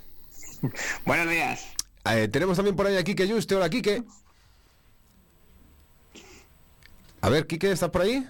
[1.05, 1.66] Buenos días.
[2.05, 3.55] Eh, tenemos también por ahí a Quique Juste.
[3.57, 4.03] Hola, Quique.
[7.20, 8.26] A ver, Quique, ¿estás por ahí?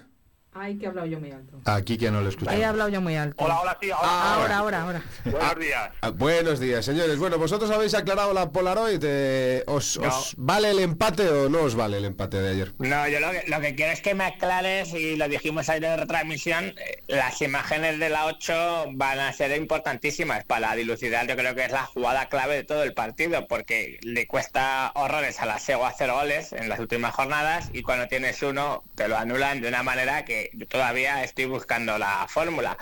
[0.55, 1.59] Ay, que he hablado yo muy alto.
[1.65, 2.59] Aquí que no lo escuchamos.
[2.59, 3.43] He hablado yo muy alto.
[3.43, 4.33] Hola, hola, sí, ahora.
[4.33, 5.03] Ahora, ahora, ahora.
[5.25, 5.89] Buenos días.
[6.01, 7.17] Ah, buenos días, señores.
[7.17, 8.99] Bueno, vosotros habéis aclarado la Polaroid.
[9.03, 10.07] eh, ¿os, No.
[10.09, 12.73] os vale el empate o no os vale el empate de ayer?
[12.77, 15.85] No, yo lo que, lo que quiero es que me aclares, y lo dijimos ayer
[15.85, 21.35] en retransmisión, eh, las imágenes de la 8 van a ser importantísimas para dilucidar, yo
[21.35, 25.45] creo que es la jugada clave de todo el partido, porque le cuesta horrores a
[25.45, 29.59] la SEGO hacer goles en las últimas jornadas, y cuando tienes uno, te lo anulan
[29.61, 32.77] de una manera que yo todavía estoy buscando la fórmula.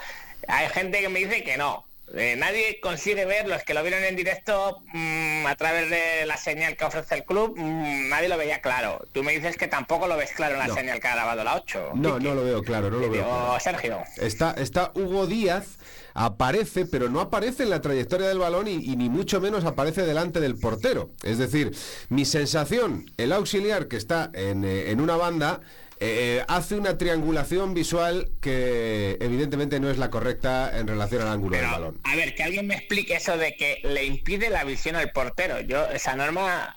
[0.48, 4.04] Hay gente que me dice que no, Eh, nadie consigue ver, los que lo vieron
[4.04, 8.36] en directo mm, a través de la señal que ofrece el club, mm, nadie lo
[8.38, 9.00] veía claro.
[9.14, 11.56] Tú me dices que tampoco lo ves claro en la señal que ha grabado la
[11.56, 11.92] 8.
[11.96, 13.24] No, no lo veo claro, no lo veo.
[13.24, 13.60] claro.
[13.62, 14.00] Sergio.
[14.18, 15.78] Está, está Hugo Díaz,
[16.14, 20.02] aparece, pero no aparece en la trayectoria del balón y, y ni mucho menos aparece
[20.06, 21.12] delante del portero.
[21.24, 21.72] Es decir,
[22.10, 25.62] mi sensación, el auxiliar que está en, eh, en una banda,
[26.02, 31.56] eh, hace una triangulación visual que evidentemente no es la correcta en relación al ángulo
[31.56, 32.00] del balón.
[32.04, 35.62] A ver, que alguien me explique eso de que le impide la visión al portero.
[35.62, 36.74] Yo, esa norma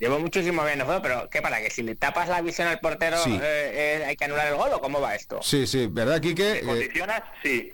[0.00, 1.62] Llevo muchísimo viendo juego, pero ¿qué para?
[1.62, 3.38] ¿Que si le tapas la visión al portero Sí.
[3.40, 5.40] eh, eh, hay que anular el gol o cómo va esto?
[5.42, 6.58] Sí, sí, ¿verdad, Quique?
[6.58, 7.72] Eh, condicionas, sí.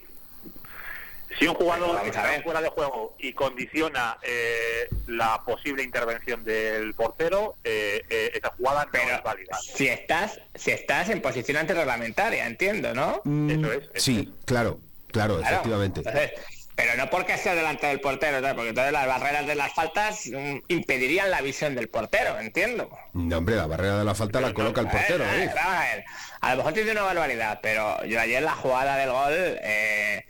[1.39, 7.57] Si un jugador está fuera de juego y condiciona eh, la posible intervención del portero,
[7.62, 9.59] eh, eh, esa jugada no es válida.
[9.61, 13.20] Si estás, si estás en posición antirreglamentaria, entiendo, ¿no?
[13.24, 13.64] mm,
[13.95, 14.81] sí, claro,
[15.12, 15.41] claro, Claro.
[15.55, 16.01] efectivamente.
[16.01, 16.33] Entonces,
[16.74, 18.55] pero no porque sea delante del portero, ¿no?
[18.55, 22.91] porque entonces las barreras de las faltas mm, impedirían la visión del portero, entiendo.
[23.12, 25.24] No, hombre, la barrera de la falta la coloca el portero.
[25.24, 26.05] A ver.
[26.41, 30.24] A lo mejor dice una barbaridad, pero yo ayer la jugada del gol eh,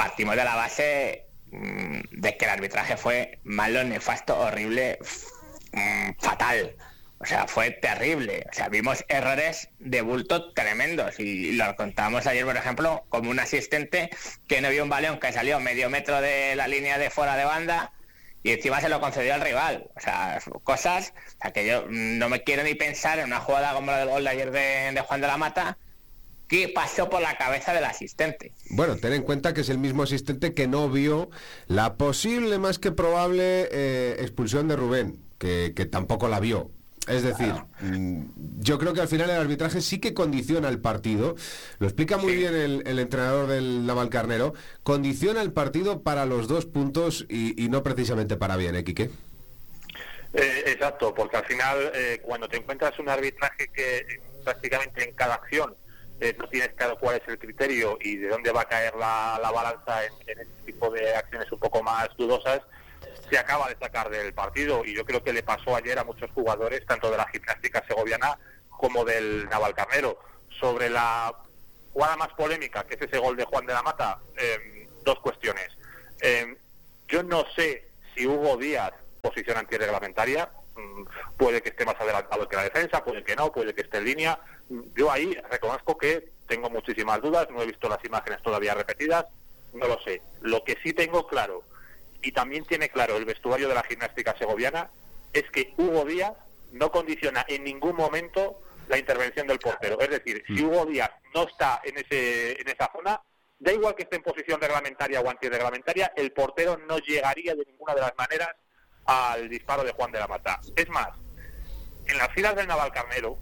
[0.00, 4.98] partimos de la base mm, de que el arbitraje fue malo, nefasto, horrible,
[5.72, 6.74] mm, fatal.
[7.18, 8.46] O sea, fue terrible.
[8.50, 11.20] O sea, vimos errores de bulto tremendos.
[11.20, 14.08] Y lo contábamos ayer, por ejemplo, como un asistente
[14.48, 17.44] que no vio un balón que salió medio metro de la línea de fuera de
[17.44, 17.92] banda
[18.42, 19.90] y encima se lo concedió al rival.
[19.96, 21.12] O sea, cosas
[21.44, 24.08] o que yo mm, no me quiero ni pensar en una jugada como la del
[24.08, 25.76] gol de ayer de Juan de la Mata
[26.50, 28.52] que pasó por la cabeza del asistente.
[28.70, 31.30] Bueno, ten en cuenta que es el mismo asistente que no vio
[31.68, 36.72] la posible, más que probable, eh, expulsión de Rubén, que, que tampoco la vio.
[37.06, 38.24] Es decir, mm,
[38.58, 41.36] yo creo que al final el arbitraje sí que condiciona el partido.
[41.78, 44.52] Lo explica muy bien el, el entrenador del Navalcarnero.
[44.82, 49.10] Condiciona el partido para los dos puntos y, y no precisamente para bien, ¿eh, Quique?
[50.32, 55.14] Eh, exacto, porque al final eh, cuando te encuentras un arbitraje que eh, prácticamente en
[55.14, 55.74] cada acción
[56.20, 59.38] eh, no tienes claro cuál es el criterio y de dónde va a caer la,
[59.40, 62.60] la balanza en, este tipo de acciones un poco más dudosas,
[63.30, 66.30] se acaba de sacar del partido y yo creo que le pasó ayer a muchos
[66.32, 70.18] jugadores, tanto de la gimnástica segoviana como del Navalcarnero.
[70.58, 71.34] Sobre la
[71.92, 75.68] jugada más polémica, que es ese gol de Juan de la Mata, eh, dos cuestiones.
[76.20, 76.54] Eh,
[77.08, 78.92] yo no sé si Hugo Díaz,
[79.22, 80.50] posición antirreglamentaria,
[81.36, 84.04] puede que esté más adelantado que la defensa, puede que no, puede que esté en
[84.04, 84.38] línea.
[84.68, 89.26] Mm, Yo ahí reconozco que tengo muchísimas dudas, no he visto las imágenes todavía repetidas,
[89.72, 90.22] no lo sé.
[90.40, 91.62] Lo que sí tengo claro,
[92.22, 94.90] y también tiene claro el vestuario de la gimnástica segoviana,
[95.32, 96.32] es que Hugo Díaz
[96.72, 100.00] no condiciona en ningún momento la intervención del portero.
[100.00, 103.20] Es decir, si Hugo Díaz no está en, ese, en esa zona,
[103.58, 107.94] da igual que esté en posición reglamentaria o antirreglamentaria, el portero no llegaría de ninguna
[107.94, 108.50] de las maneras
[109.10, 110.60] al disparo de Juan de la Mata.
[110.76, 111.08] Es más,
[112.06, 113.36] en las filas del Navalcarnero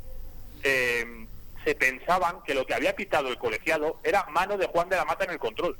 [0.62, 1.27] eh,
[1.64, 5.05] se pensaban que lo que había pitado el colegiado era mano de Juan de la
[5.05, 5.77] Mata en el control.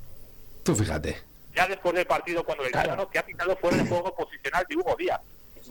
[0.63, 1.17] Tú fíjate.
[1.55, 4.67] Ya después del partido, cuando le dijeron "No, que ha pitado fuera de juego posicional
[4.69, 5.21] de Hugo Díaz,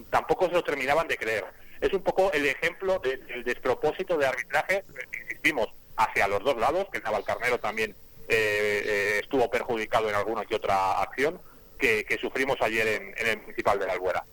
[0.09, 1.45] tampoco se lo terminaban de creer.
[1.79, 4.83] Es un poco el ejemplo de- del despropósito de arbitraje,
[5.21, 7.91] insistimos, hacia los dos lados, que el Navalcarnero también
[8.29, 11.39] eh, eh, estuvo perjudicado en alguna que otra acción,
[11.77, 14.25] que, sufrimos ayer en, el Municipal de la Albuera.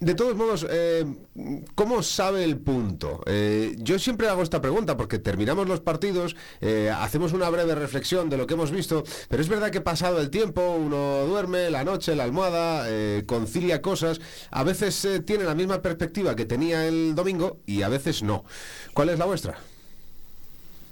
[0.00, 1.04] De todos modos, eh,
[1.74, 3.22] ¿cómo sabe el punto?
[3.26, 8.28] Eh, yo siempre hago esta pregunta porque terminamos los partidos, eh, hacemos una breve reflexión
[8.28, 11.84] de lo que hemos visto, pero es verdad que pasado el tiempo uno duerme, la
[11.84, 12.86] noche, la almohada,
[13.24, 14.20] concilia cosas,
[14.50, 18.44] a veces tiene la misma perspectiva que tenía el domingo y a veces no.
[18.94, 19.58] ¿Cuál es la vuestra?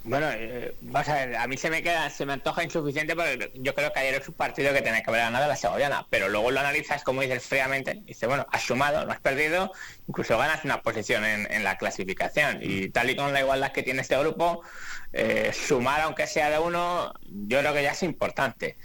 [0.05, 3.53] Bueno, eh, vamos a ver, a mí se me queda, se me antoja insuficiente porque
[3.55, 6.29] yo creo que ayer es un partido que tenía que haber ganado la Segoviana, pero
[6.29, 9.71] luego lo analizas como dices fríamente, y dices, bueno, has sumado, no has perdido,
[10.09, 12.59] incluso ganas una posición en, en la clasificación.
[12.63, 14.63] Y tal y con la igualdad que tiene este grupo,
[15.13, 18.77] eh, sumar aunque sea de uno, yo creo que ya es importante.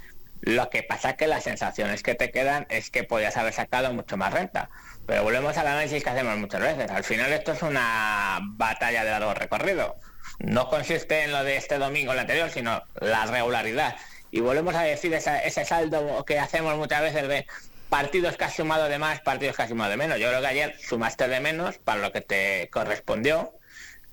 [0.41, 3.91] Lo que pasa es que las sensaciones que te quedan es que podías haber sacado
[3.91, 4.70] mucho más renta.
[5.07, 6.91] Pero volvemos al análisis que hacemos muchas veces.
[6.91, 9.95] Al final esto es una batalla de largo recorrido.
[10.39, 13.95] No consiste en lo de este domingo el anterior, sino la regularidad.
[14.29, 17.47] Y volvemos a decir ese saldo que hacemos muchas veces de
[17.89, 20.19] partidos que has sumado de más, partidos que has sumado de menos.
[20.19, 23.53] Yo creo que ayer sumaste de menos para lo que te correspondió.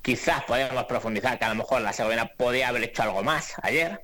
[0.02, 4.02] Quizás podemos profundizar que a lo mejor la Segovia podía haber hecho algo más ayer,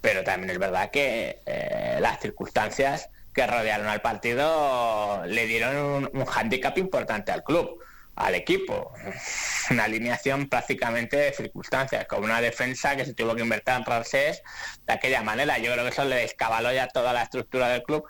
[0.00, 6.10] pero también es verdad que eh, las circunstancias que rodearon al partido le dieron un,
[6.12, 7.82] un hándicap importante al club.
[8.16, 8.92] Al equipo.
[9.70, 14.42] Una alineación prácticamente de circunstancias, con una defensa que se tuvo que invertir en Ramsés
[14.86, 15.58] de aquella manera.
[15.58, 18.04] Yo creo que eso le descabaló ya toda la estructura del club.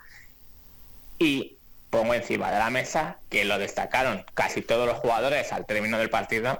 [1.19, 1.57] Y
[1.89, 6.09] pongo encima de la mesa que lo destacaron casi todos los jugadores al término del
[6.09, 6.59] partido.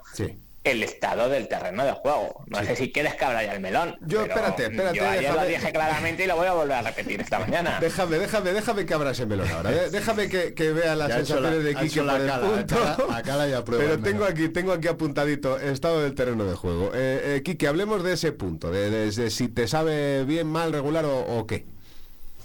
[0.64, 2.44] El estado del terreno de juego.
[2.48, 3.98] No sé si quieres que abra ya el melón.
[4.02, 4.98] Yo, espérate, espérate.
[4.98, 7.78] Yo ayer lo dije claramente y lo voy a volver a repetir esta mañana.
[7.82, 9.72] Déjame, déjame, déjame que abra ese melón ahora.
[9.72, 13.66] Déjame que, que vea las sensaciones de Kike por el punto.
[13.66, 16.92] Pero tengo aquí, tengo aquí apuntadito estado del terreno de juego.
[16.94, 21.73] Eh, eh, hablemos de ese punto, de, si te sabe bien, mal, regular o qué.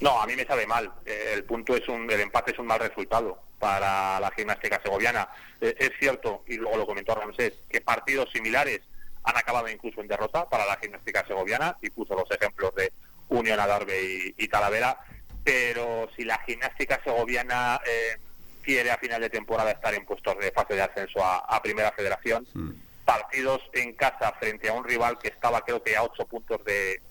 [0.01, 0.91] No, a mí me sabe mal.
[1.05, 5.27] Eh, el punto es un, el empate es un mal resultado para la gimnástica segoviana.
[5.59, 8.81] Eh, es cierto, y luego lo comentó Ramsés, que partidos similares
[9.23, 12.93] han acabado incluso en derrota para la gimnástica segoviana, y puso los ejemplos de
[13.27, 14.97] Unión Adarve y, Talavera,
[15.43, 18.17] pero si la gimnástica segoviana eh,
[18.63, 22.47] quiere a final de temporada estar en puestos de fase de ascenso a, Primera Federación,
[22.53, 22.71] hmm.
[23.03, 27.01] partidos en casa frente a un rival que estaba creo que a ocho puntos de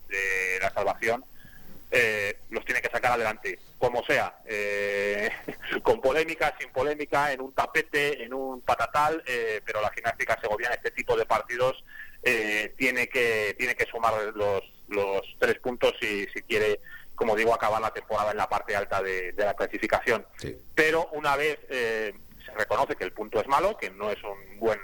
[0.60, 1.24] la salvación,
[1.90, 5.30] eh, los tiene que sacar adelante, como sea, eh,
[5.82, 10.74] con polémica, sin polémica, en un tapete, en un patatal, eh, pero la gimnástica segoviana,
[10.74, 11.82] este tipo de partidos,
[12.76, 16.80] tiene que tiene que sumar los, los tres puntos si, si quiere,
[17.14, 20.26] como digo, acabar la temporada en la parte alta de, la clasificación.
[20.74, 24.78] Pero una vez se reconoce que el punto es malo, que no es un buen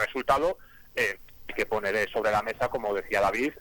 [0.00, 0.58] resultado,
[0.96, 3.52] hay que poner sobre la mesa, como decía David,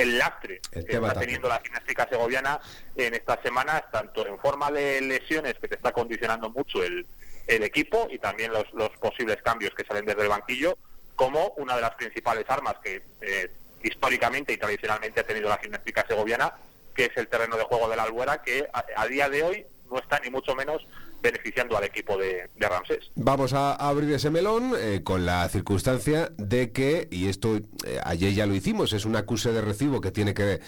[0.00, 2.60] el lastre que está teniendo la gimnástica segoviana
[2.96, 7.06] en estas semanas, tanto en forma de lesiones que te está condicionando mucho el,
[7.46, 10.78] el equipo y también los, los, posibles cambios que salen desde el banquillo,
[11.16, 13.50] como una de las principales armas que eh,
[13.82, 16.54] históricamente y tradicionalmente ha tenido la gimnástica segoviana,
[16.94, 19.98] que es el terreno de juego de la Albuera, que a día de hoy no
[19.98, 20.86] está ni mucho menos
[21.22, 23.10] beneficiando al equipo de, Ramsés.
[23.14, 28.32] Vamos a abrir ese melón eh, con la circunstancia de que, y esto eh, ayer
[28.32, 30.60] ya lo hicimos, es un acuse de recibo que tiene que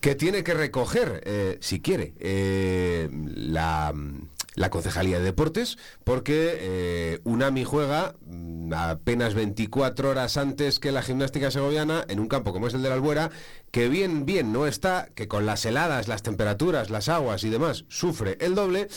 [0.00, 2.12] que tiene que recoger, eh, si quiere,
[3.12, 3.94] la,
[4.56, 11.52] la Concejalía de Deportes, porque UNAMI juega mm, apenas 24 horas antes que la gimnástica
[11.52, 13.30] segoviana en un campo como es el de la Albuera,
[13.70, 17.84] que bien, bien no está, que con las heladas, las temperaturas, las aguas y demás
[17.88, 18.88] sufre el doble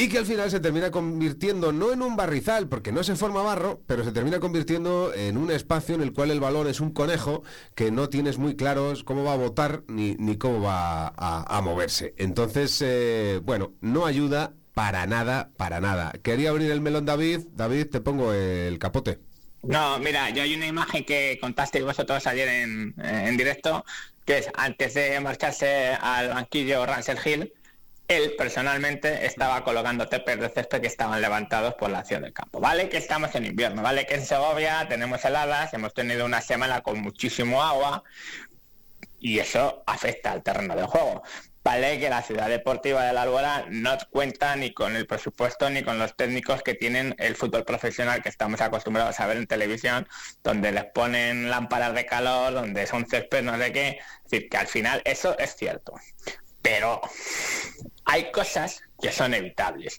[0.00, 3.42] y que al final se termina convirtiendo no en un barrizal, porque no se forma
[3.42, 6.90] barro, pero se termina convirtiendo en un espacio en el cual el balón es un
[6.90, 7.42] conejo
[7.74, 12.14] que no tienes muy claros cómo va a votar ni, ni cómo va a, moverse.
[12.16, 16.12] Entonces, eh, bueno, no ayuda para nada, para nada.
[16.22, 17.40] Quería abrir el melón David.
[17.52, 19.18] David, te pongo el capote.
[19.62, 23.84] No, mira, yo hay una imagen que contasteis vosotros ayer en, en directo,
[24.24, 27.52] que es antes de marcharse al banquillo Ransel Hill,
[28.10, 32.58] él personalmente estaba colocando tepes de césped que estaban levantados por la acción del campo.
[32.58, 36.80] Vale que estamos en invierno, vale que en Segovia tenemos heladas, hemos tenido una semana
[36.80, 38.02] con muchísimo agua
[39.20, 41.22] y eso afecta al terreno del juego.
[41.62, 45.84] Vale que la ciudad deportiva de la Albuera no cuenta ni con el presupuesto ni
[45.84, 50.08] con los técnicos que tienen el fútbol profesional que estamos acostumbrados a ver en televisión,
[50.42, 53.88] donde les ponen lámparas de calor, donde son césped, no sé qué.
[54.24, 55.94] Es decir, que al final eso es cierto.
[56.62, 57.00] Pero
[58.04, 59.98] hay cosas que son evitables.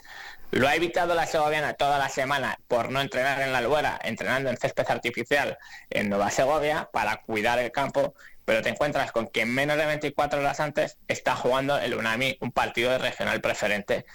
[0.52, 4.50] Lo ha evitado la segoviana toda la semana por no entrenar en la albuera, entrenando
[4.50, 5.58] en césped artificial
[5.90, 9.86] en Nueva Segovia para cuidar el campo, pero te encuentras con que en menos de
[9.86, 14.06] 24 horas antes está jugando el UNAMI un partido de regional preferente.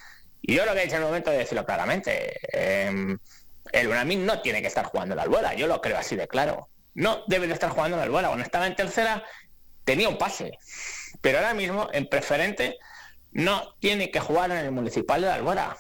[0.43, 3.19] Y yo lo que he dicho en el momento de decirlo claramente, em,
[3.73, 6.69] el UNAMI no tiene que estar jugando la albuera, yo lo creo así de claro.
[6.93, 8.29] No debe de estar jugando la albuera.
[8.29, 9.25] Cuando estaba en tercera
[9.85, 10.53] tenía un pase,
[11.23, 12.77] pero ahora mismo en preferente
[13.37, 15.77] no tiene que jugar en el municipal de Albuera.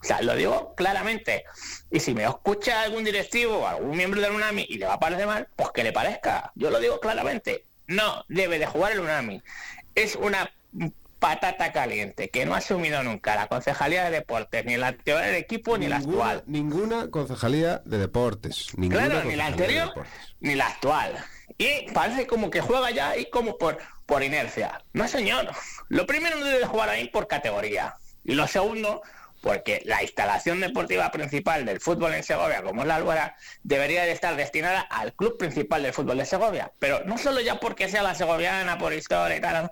[0.00, 1.44] O sea, lo digo claramente.
[1.90, 5.00] Y si me escucha algún directivo o algún miembro del UNAMI y le va a
[5.00, 6.52] parecer mal, pues que le parezca.
[6.54, 7.64] Yo lo digo claramente.
[7.86, 9.42] No debe de jugar el UNAMI.
[9.94, 10.52] Es una
[11.18, 15.34] patata caliente que no ha asumido nunca la Concejalía de Deportes, ni la anterior del
[15.34, 16.44] equipo, ni la actual.
[16.46, 18.68] Ninguna Concejalía de Deportes.
[18.90, 19.92] claro, ni la anterior,
[20.40, 21.16] ni la actual.
[21.56, 23.78] Y parece como que juega ya y como por
[24.08, 24.82] por inercia.
[24.94, 25.50] No, señor.
[25.90, 27.98] Lo primero no debe jugar ahí por categoría.
[28.24, 29.02] Y lo segundo,
[29.42, 34.12] porque la instalación deportiva principal del fútbol en Segovia, como es la Albuera, debería de
[34.12, 36.72] estar destinada al club principal del fútbol de Segovia.
[36.78, 39.70] Pero no solo ya porque sea la segoviana, por historia y tal,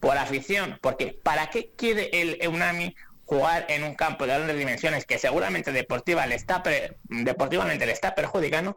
[0.00, 0.78] por afición.
[0.82, 5.72] Porque ¿para qué quiere el EUNAMI jugar en un campo de grandes dimensiones que seguramente
[5.72, 6.62] deportiva le está
[7.04, 8.76] deportivamente le está perjudicando?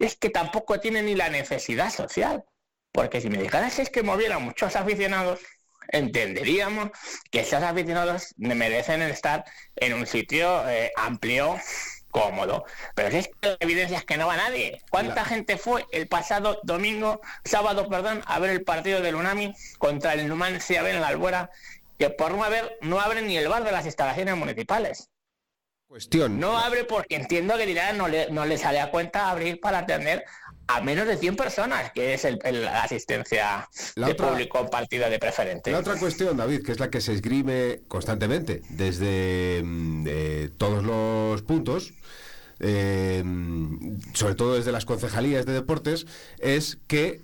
[0.00, 2.44] Es que tampoco tiene ni la necesidad social.
[2.98, 5.38] Porque si me dijeras es que movieran muchos aficionados,
[5.86, 6.90] entenderíamos
[7.30, 9.44] que esos aficionados merecen estar
[9.76, 11.56] en un sitio eh, amplio
[12.10, 12.64] cómodo.
[12.96, 14.82] Pero si es que la evidencia es que no va nadie.
[14.90, 20.14] ¿Cuánta gente fue el pasado domingo, sábado, perdón, a ver el partido del Unami contra
[20.14, 21.50] el Numancia en la Albuera,
[22.00, 25.08] que por no haber, no abren ni el bar de las instalaciones municipales?
[25.86, 26.40] Cuestión.
[26.40, 29.78] No abre porque entiendo que dirá no le, no le sale a cuenta abrir para
[29.78, 30.24] atender
[30.68, 34.60] a menos de 100 personas, que es el, el- la asistencia La de otra- público
[34.60, 35.70] en partido de preferente.
[35.72, 40.84] La otra cuestión, David, que es la que se esgrime constantemente desde mm, eh, todos
[40.84, 41.92] los puntos,
[42.60, 43.24] eh,
[44.14, 46.06] sobre todo desde las concejalías de deportes,
[46.38, 47.20] es que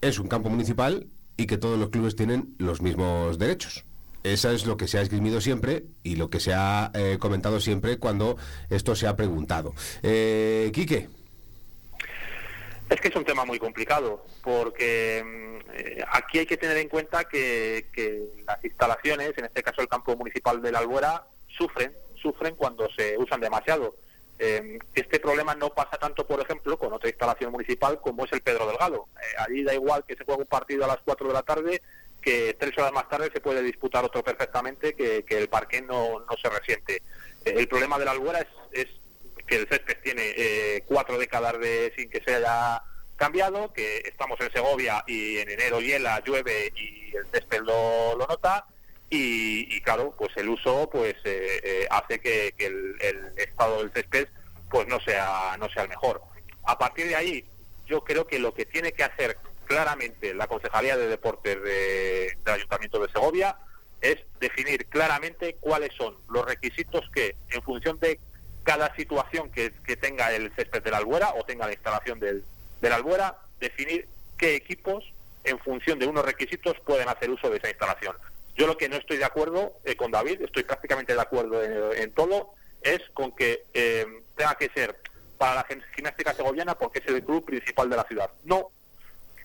[0.00, 1.06] es un campo municipal
[1.36, 3.84] y que todos los clubes tienen los mismos derechos.
[4.24, 7.60] Eso es lo que se ha esgrimido siempre y lo que se ha eh, comentado
[7.60, 8.36] siempre cuando
[8.70, 9.74] esto se ha preguntado.
[10.02, 11.08] Eh, Quique.
[12.90, 16.88] Es que es un tema muy complicado, porque mm, eh, aquí hay que tener en
[16.88, 21.92] cuenta que, que las instalaciones, en este caso el campo municipal de la Albuera, sufren,
[22.20, 23.96] sufren cuando se usan demasiado.
[24.38, 28.40] Eh, este problema no pasa tanto, por ejemplo, con otra instalación municipal como es el
[28.40, 29.06] Pedro Delgado.
[29.16, 31.82] Eh, allí da igual que se juegue un partido a las 4 de la tarde,
[32.20, 36.20] que tres horas más tarde se puede disputar otro perfectamente, que, que el parque no,
[36.20, 36.96] no se resiente.
[37.44, 38.88] Eh, el problema de la Albuera es, es
[39.46, 42.82] que el césped tiene eh, cuatro décadas de sin que se haya
[43.16, 48.26] cambiado, que estamos en Segovia y en enero hiela, llueve y el césped lo, lo
[48.26, 48.64] nota
[49.10, 52.96] y, y claro, pues el uso pues eh, eh, hace que, el
[53.36, 54.28] estado del césped
[54.70, 56.20] pues no sea no sea el mejor.
[56.64, 57.44] A partir de ahí,
[57.86, 59.36] yo creo que lo que tiene que hacer
[59.66, 63.56] claramente la Concejalía de Deportes de- del Ayuntamiento de Segovia
[64.00, 68.18] es definir claramente cuáles son los requisitos que, en función de
[68.64, 72.44] cada situación que, tenga el césped de la albuera o tenga la instalación del,
[72.80, 75.04] de la albuera, definir qué equipos,
[75.44, 78.16] en función de unos requisitos, pueden hacer uso de esa instalación.
[78.56, 81.62] Yo lo que no estoy de acuerdo eh, con David, estoy prácticamente de acuerdo
[81.92, 84.06] en, todo, es con que eh,
[84.36, 84.96] tenga que ser
[85.38, 88.30] para la gim- gimnástica segoviana porque es el club principal de la ciudad.
[88.44, 88.70] No,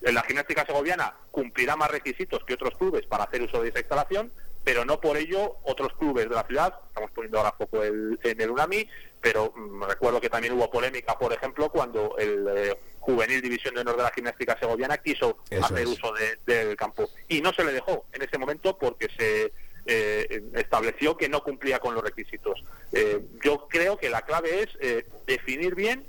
[0.00, 4.32] la gimnástica segoviana cumplirá más requisitos que otros clubes para hacer uso de esa instalación,
[4.64, 8.40] pero no por ello otros clubes de la ciudad, estamos poniendo ahora foco el- en
[8.40, 8.88] el UNAMI,
[9.20, 13.80] pero mm, recuerdo que también hubo polémica, por ejemplo, cuando el eh, juvenil división de
[13.80, 15.86] honor de la gimnástica segoviana quiso Eso hacer es.
[15.88, 19.52] uso de- del campo y no se le dejó en ese momento porque se
[19.86, 22.62] eh, estableció que no cumplía con los requisitos.
[22.92, 26.04] Eh, yo creo que la clave es eh, definir bien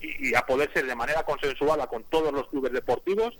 [0.00, 3.34] y, y a poder ser de manera consensuada con todos los clubes deportivos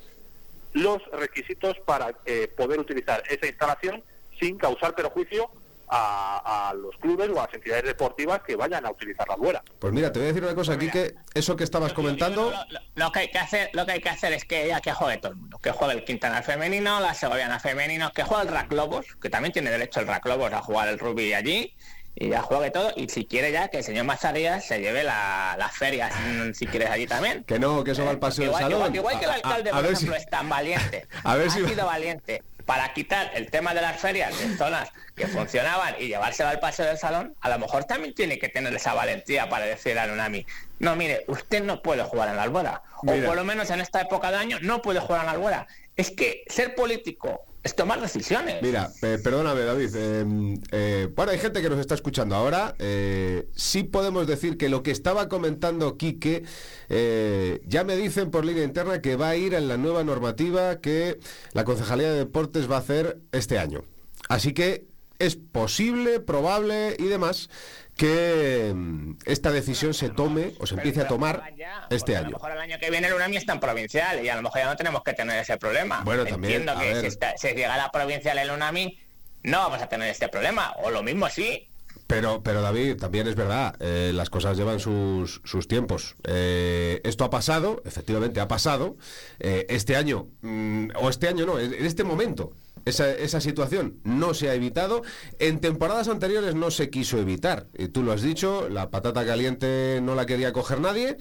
[0.73, 4.03] los requisitos para eh, poder utilizar esa instalación
[4.45, 5.51] sin causar perjuicio
[5.89, 9.63] a, a los clubes o a las entidades deportivas que vayan a utilizar la albuera.
[9.79, 12.53] Pues mira, te voy a decir una cosa aquí que eso que estabas comentando...
[12.95, 15.17] Lo que hay que hacer, lo que hay que hacer es que ya que juegue
[15.19, 18.71] todo el mundo, que juegue el Quintana femenino, la Segoviana femenino, que juegue el Rack
[18.73, 21.75] Lobos, que también tiene derecho el Rack Lobos a jugar el rugby allí,
[22.17, 25.57] y ya juegue todo, y si quiere ya que el señor Mazarías se lleve la-
[25.59, 26.13] las ferias,
[26.55, 27.43] si quieres allí también.
[27.45, 28.79] Que no, que eso va al paseo del Igual, salón.
[28.79, 31.35] igual- igual que el a- alcalde, a por ver ejemplo, si- es tan valiente, A
[31.37, 35.27] ver ha si- sido valiente para quitar el tema de las ferias de zonas que
[35.27, 38.95] funcionaban y llevárselo al paseo del salón, a lo mejor también tiene que tener esa
[38.95, 40.47] valentía para decir al UNAMI,
[40.79, 44.01] no, mire, usted no puede jugar en la albuera, o por lo menos en esta
[44.01, 45.67] época de año no puede jugar en la albuera.
[45.97, 48.63] Es que ser político es tomar decisiones.
[48.63, 53.83] Mira, perdóname David, eh, eh, bueno, hay gente que nos está escuchando ahora, eh, sí
[53.85, 56.45] podemos decir que lo que estaba comentando Quique,
[56.91, 60.81] eh, ya me dicen por línea interna que va a ir en la nueva normativa
[60.81, 61.19] que
[61.53, 63.83] la Concejalía de Deportes va a hacer este año.
[64.29, 64.87] Así que
[65.19, 67.49] es posible, probable y demás
[67.97, 71.53] que mm, esta decisión se tome o se empiece a tomar
[71.91, 72.37] este A lo año.
[72.37, 74.67] mejor el año que viene el UNAMI está en provincial y a lo mejor ya
[74.67, 76.03] no tenemos que tener ese problema.
[76.05, 78.99] Bueno, también, Entiendo que si, está- si llega a la provincial el UNAMI
[79.45, 80.73] no vamos a tener este problema.
[80.83, 81.69] O lo mismo sí.
[82.07, 86.17] Pero, pero David, también es verdad, eh, las cosas llevan sus, sus tiempos.
[86.25, 88.97] Eh, esto ha pasado, efectivamente ha pasado.
[89.41, 92.53] Eh, este año, mm, o este año no, en en este momento,
[92.85, 95.03] esa, esa situación no se ha evitado.
[95.39, 97.69] En temporadas anteriores no se quiso evitar.
[97.77, 101.17] Y tú lo has dicho, la patata caliente no la quería coger nadie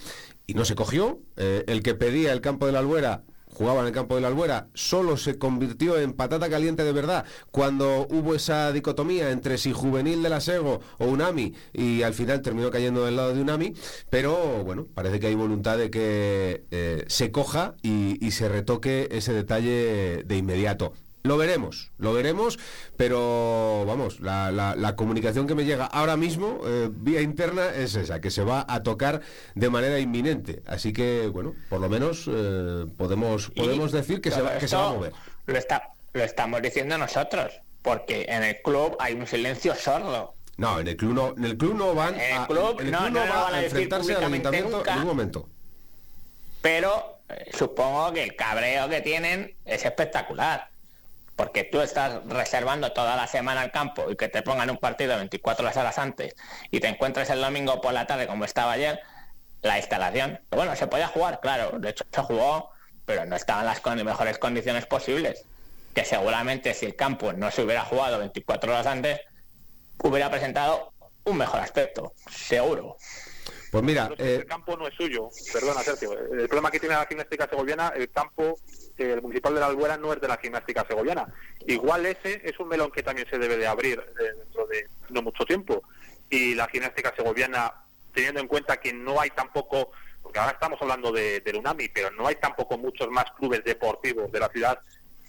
[0.47, 1.19] y no se cogió.
[1.37, 4.27] Eh, el que pedía el campo de la Albuera jugaba en el campo de la
[4.27, 9.71] Albuera, solo se convirtió en patata caliente de verdad cuando hubo esa dicotomía entre si
[9.71, 13.73] juvenil de la Sego o Unami y al final terminó cayendo del lado de Unami,
[14.09, 19.33] pero bueno, parece que hay voluntad de que eh, se coja y se retoque ese
[19.33, 20.93] detalle de inmediato.
[21.23, 22.59] Lo veremos, lo veremos,
[22.97, 27.95] pero vamos, la, la- la comunicación que me llega ahora mismo, eh, vía interna, es
[27.95, 29.21] esa, que se va a tocar
[29.55, 30.61] de manera inminente.
[30.67, 34.75] Así que, bueno, por lo menos eh, podemos, podemos decir que se, va, que se
[34.75, 35.13] va a mover.
[35.45, 40.33] Lo, está, lo estamos diciendo nosotros, porque en el club hay un silencio sordo.
[40.57, 42.87] No, en el club no, en el club no van En el a, club en
[42.87, 44.91] el no- club no van a a enfrentarse al ayuntamiento nunca.
[44.91, 45.49] en ningún momento.
[46.61, 50.69] Pero eh, supongo que el cabreo que tienen es espectacular.
[51.35, 55.15] Porque tú estás reservando toda la semana al campo y que te pongan un partido
[55.17, 56.35] 24 horas antes
[56.69, 58.99] y te encuentres el domingo por la tarde como estaba ayer,
[59.63, 60.39] la instalación.
[60.51, 62.69] Bueno, se podía jugar, claro, de hecho se jugó,
[63.05, 65.43] pero no estaban las con- mejores condiciones posibles.
[65.95, 69.19] Que seguramente si el campo no se hubiera jugado 24 horas antes,
[70.03, 70.91] hubiera presentado
[71.25, 72.97] un mejor aspecto, seguro.
[73.71, 76.13] Pues mira, eh, el campo no es suyo, perdona Sergio.
[76.13, 78.55] El problema que tiene la gimnástica segoviana, el campo,
[78.97, 81.25] eh, el municipal de la Albuera no es de la gimnástica segoviana.
[81.67, 85.21] Igual ese es un melón que también se debe de abrir eh, dentro de no
[85.21, 85.83] mucho tiempo.
[86.29, 87.71] Y la gimnástica segoviana,
[88.13, 89.91] teniendo en cuenta que no hay tampoco,
[90.21, 94.31] porque ahora estamos hablando de, del UNAMI, pero no hay tampoco muchos más clubes deportivos
[94.31, 94.79] de la ciudad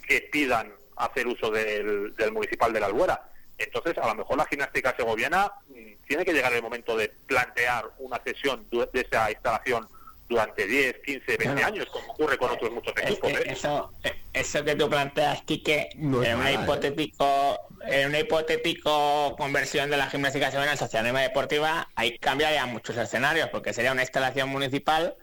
[0.07, 3.31] que pidan hacer uso del, del municipal de la Albuera.
[3.59, 7.85] Entonces, a lo mejor la gimnástica segoviana mm, tiene que llegar el momento de plantear
[7.99, 9.87] una sesión du- de esa instalación
[10.29, 11.67] durante 10, 15, 20 Bueno.
[11.67, 13.31] años, como ocurre con otros muchos equipos.
[13.31, 13.53] eh, ¿eh?
[13.53, 13.93] Eso,
[14.33, 16.55] eso que tú planteas, Quique, No es en una ¿eh?
[16.55, 22.97] hipotético, en una hipotético conversión de la gimnástica severa en socialismo deportiva, ahí cambiaría muchos
[22.97, 25.15] escenarios, porque sería una instalación municipal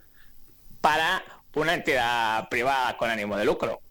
[0.81, 1.23] para
[1.55, 3.81] una entidad privada con ánimo de lucro.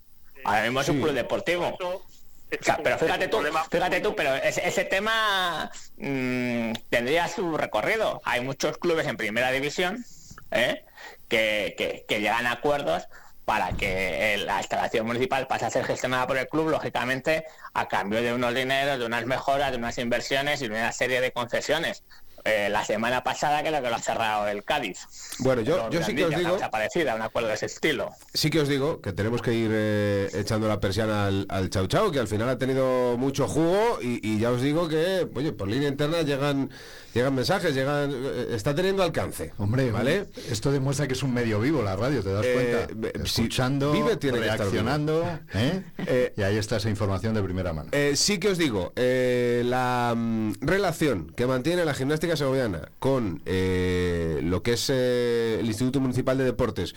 [0.45, 1.03] Ahora mismo es un Sí.
[1.03, 1.77] club deportivo.
[1.79, 2.05] Eso
[2.51, 3.39] es O sea, que pero fíjate tú,
[3.71, 8.21] fíjate tú, pero ese, ese tema mm, tendría su recorrido.
[8.25, 10.05] Hay muchos clubes en primera división
[10.53, 10.83] ¿eh?
[11.31, 13.05] Que, que- que llegan a acuerdos
[13.47, 18.23] para que la instalación municipal pase a ser gestionada por el club, lógicamente, a cambio
[18.23, 22.05] de unos dineros, de unas mejoras, de unas inversiones y de una serie de concesiones.
[22.45, 25.01] Eh, la semana pasada creo que lo ha cerrado el Cádiz.
[25.41, 28.13] bueno, yo, yo sí que os digo, parecida, un acuerdo de ese estilo.
[28.33, 31.87] sí que os digo que tenemos que ir eh, echando la persiana al, al Chau
[31.87, 35.53] Chau, que al final ha tenido mucho jugo y, y ya os digo que, oye,
[35.53, 36.71] por línea interna llegan
[37.15, 39.53] llegan mensajes, llegan eh, está teniendo alcance.
[39.59, 40.27] Hombre, ¿vale?
[40.51, 43.11] esto demuestra que es un medio vivo la radio, ¿te das Eh, cuenta?
[43.25, 45.83] si Escuchando, vive, tiene reaccionando, ¿eh?
[45.99, 47.89] Eh, y ahí está esa información de primera mano.
[47.93, 53.43] Eh, sí que os digo, eh, la mm, relación que mantiene la gimnástica segoviana con
[53.47, 56.95] eh, lo que es el Instituto Municipal de Deportes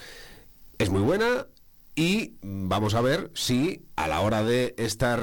[0.80, 1.45] es muy buena
[1.96, 5.20] y vamos a ver si a la hora de esta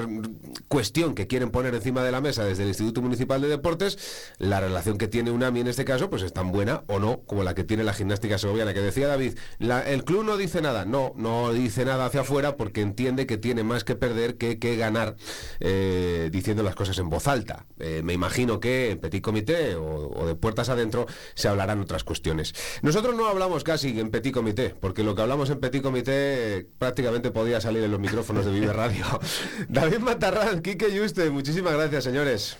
[0.68, 3.98] cuestión que quieren poner encima de la mesa desde el Instituto Municipal de Deportes,
[4.38, 7.42] la relación que tiene UNAMI en este caso, pues es tan buena o no como
[7.42, 11.12] la que tiene la gimnástica segoviana, que decía David, el club no dice nada, no,
[11.16, 15.16] no dice nada hacia afuera porque entiende que tiene más que perder que, que ganar
[15.58, 17.66] eh, diciendo las cosas en voz alta.
[17.80, 22.54] Eh, me imagino que en petit comité o de puertas adentro se hablarán otras cuestiones.
[22.82, 27.30] Nosotros no hablamos casi en petit comité, porque lo que hablamos en petit comité prácticamente
[27.30, 29.04] podía salir en los micrófonos de Vive Radio.
[29.68, 32.56] David Matarrán, Quique Yuste, muchísimas gracias, señores.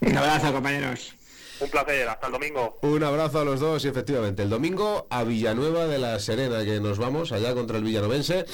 [0.00, 1.14] Un abrazo, compañeros.
[1.60, 2.78] Un placer, hasta el domingo.
[2.82, 6.78] Un abrazo a los dos y efectivamente el domingo a Villanueva de la Serena que
[6.80, 8.44] nos vamos allá contra el Villanovense.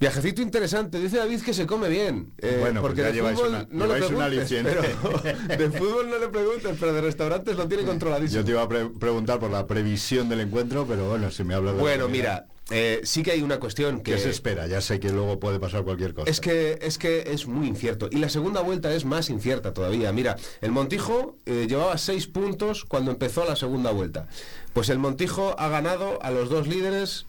[0.00, 2.32] Viajecito interesante, dice David que se come bien.
[2.38, 5.70] eh, Bueno, pues porque ya de lleváis fútbol una- no le lleváis preguntes, pero de
[5.78, 8.40] fútbol no le preguntes, pero de restaurantes lo tiene controladísimo.
[8.40, 11.54] Yo te iba a pre- preguntar por la previsión del encuentro, pero bueno, si me
[11.54, 14.66] hablas de Bueno, mira, eh, sí que hay una cuestión que ¿qué se espera?
[14.66, 16.30] Ya sé que luego puede pasar cualquier cosa.
[16.30, 18.08] Es que, es que es muy incierto.
[18.10, 20.12] Y la segunda vuelta es más incierta todavía.
[20.12, 24.28] Mira, el Montijo eh, llevaba seis puntos cuando empezó la segunda vuelta.
[24.72, 27.26] Pues el Montijo ha ganado a los dos líderes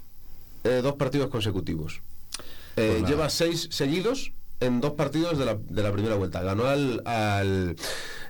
[0.63, 2.01] eh, dos partidos consecutivos.
[2.75, 6.41] Eh, Pues lleva seis seguidos en dos partidos de la, de la primera vuelta.
[6.41, 7.01] Ganó al...
[7.05, 7.75] al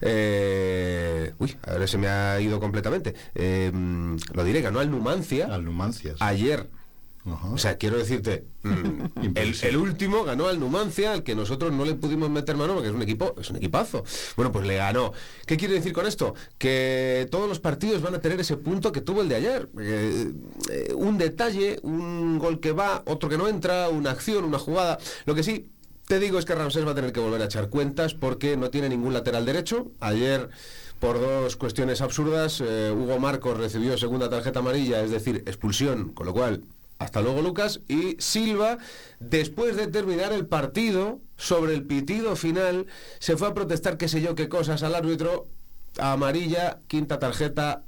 [0.01, 3.14] eh, uy, ahora se me ha ido completamente.
[3.36, 3.72] Eh,
[4.34, 6.14] lo diré, ganó al Numancia Al Numancia.
[6.14, 6.18] sí.
[6.22, 6.68] ayer.
[7.26, 7.49] Ajá.
[7.51, 9.05] O sea, quiero decirte, mm,
[9.63, 12.93] el último ganó al Numancia, al que nosotros no le pudimos meter mano porque es
[12.93, 14.03] un equipo, es un equipazo.
[14.36, 15.13] Bueno, pues le ganó.
[15.45, 16.36] ¿Qué quiere decir con esto?
[16.57, 19.69] Que todos los partidos van a tener ese punto que tuvo el de ayer.
[19.80, 20.32] Eh,
[20.69, 24.97] eh, un detalle, un gol que va, otro que no entra, una acción, una jugada.
[25.26, 25.69] Lo que sí
[26.07, 28.69] te digo es que Ramsés va a tener que volver a echar cuentas porque no
[28.69, 29.91] tiene ningún lateral derecho.
[30.01, 30.49] Ayer
[30.99, 32.62] por dos cuestiones absurdas.
[32.62, 36.63] eh, Hugo Marcos recibió segunda tarjeta amarilla, es decir, expulsión, con lo cual,
[36.99, 37.82] hasta luego Lucas.
[37.87, 38.78] Y Silva,
[39.20, 42.87] después de terminar el partido, sobre el pitido final,
[43.20, 45.47] se fue a protestar qué sé yo qué cosas al árbitro.
[45.99, 47.83] Amarilla, quinta tarjeta,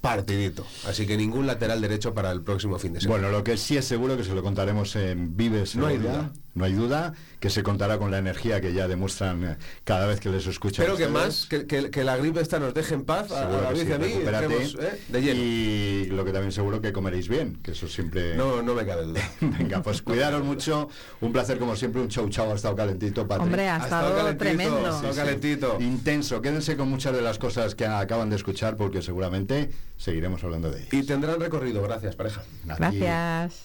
[0.00, 0.66] partidito.
[0.86, 3.20] Así que ningún lateral derecho para el próximo fin de semana.
[3.20, 6.30] Bueno, lo que sí es seguro que se lo contaremos en Vives No hay duda.
[6.54, 10.20] No hay duda que se contará con la energía que ya demuestran eh, cada vez
[10.20, 10.84] que les escuchan.
[10.86, 13.74] Pero que más, que, que- que la gripe esta nos deje en paz Seguro a
[13.74, 14.44] sí, y a mí, recupérate.
[14.44, 15.00] entremos, ¿eh?
[15.08, 15.40] de lleno.
[15.40, 18.36] Y lo que también seguro que comeréis bien, que eso siempre...
[18.36, 19.20] No, no me cabe duda.
[19.40, 20.88] Venga, pues cuidaros mucho.
[21.20, 23.44] Un placer como siempre, un chau chau, ha estado calentito, Patri.
[23.44, 24.86] Hombre, ha estado tremendo.
[24.86, 25.76] ha estado calentito.
[25.80, 26.40] Intenso.
[26.40, 30.78] Quédense con muchas de las cosas que acaban de escuchar porque seguramente seguiremos hablando de
[30.82, 30.92] ellas.
[30.94, 32.42] Y tendrán recorrido, gracias, pareja.
[32.64, 33.64] Gracias.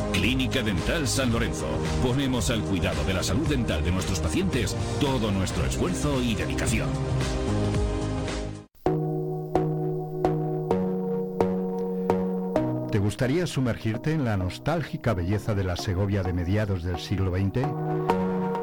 [0.11, 1.67] Clínica Dental San Lorenzo.
[2.03, 6.89] Ponemos al cuidado de la salud dental de nuestros pacientes todo nuestro esfuerzo y dedicación.
[12.91, 17.65] ¿Te gustaría sumergirte en la nostálgica belleza de la Segovia de mediados del siglo XX?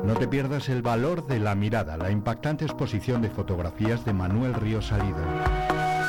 [0.04, 4.54] No te pierdas el valor de la mirada, la impactante exposición de fotografías de Manuel
[4.54, 5.18] Río Salido.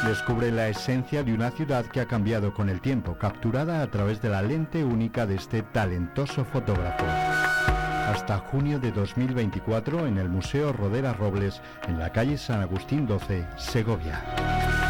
[0.06, 4.22] Descubre la esencia de una ciudad que ha cambiado con el tiempo, capturada a través
[4.22, 7.06] de la lente única de este talentoso fotógrafo.
[7.06, 13.46] Hasta junio de 2024 en el Museo Rodera Robles, en la calle San Agustín 12,
[13.58, 14.89] Segovia.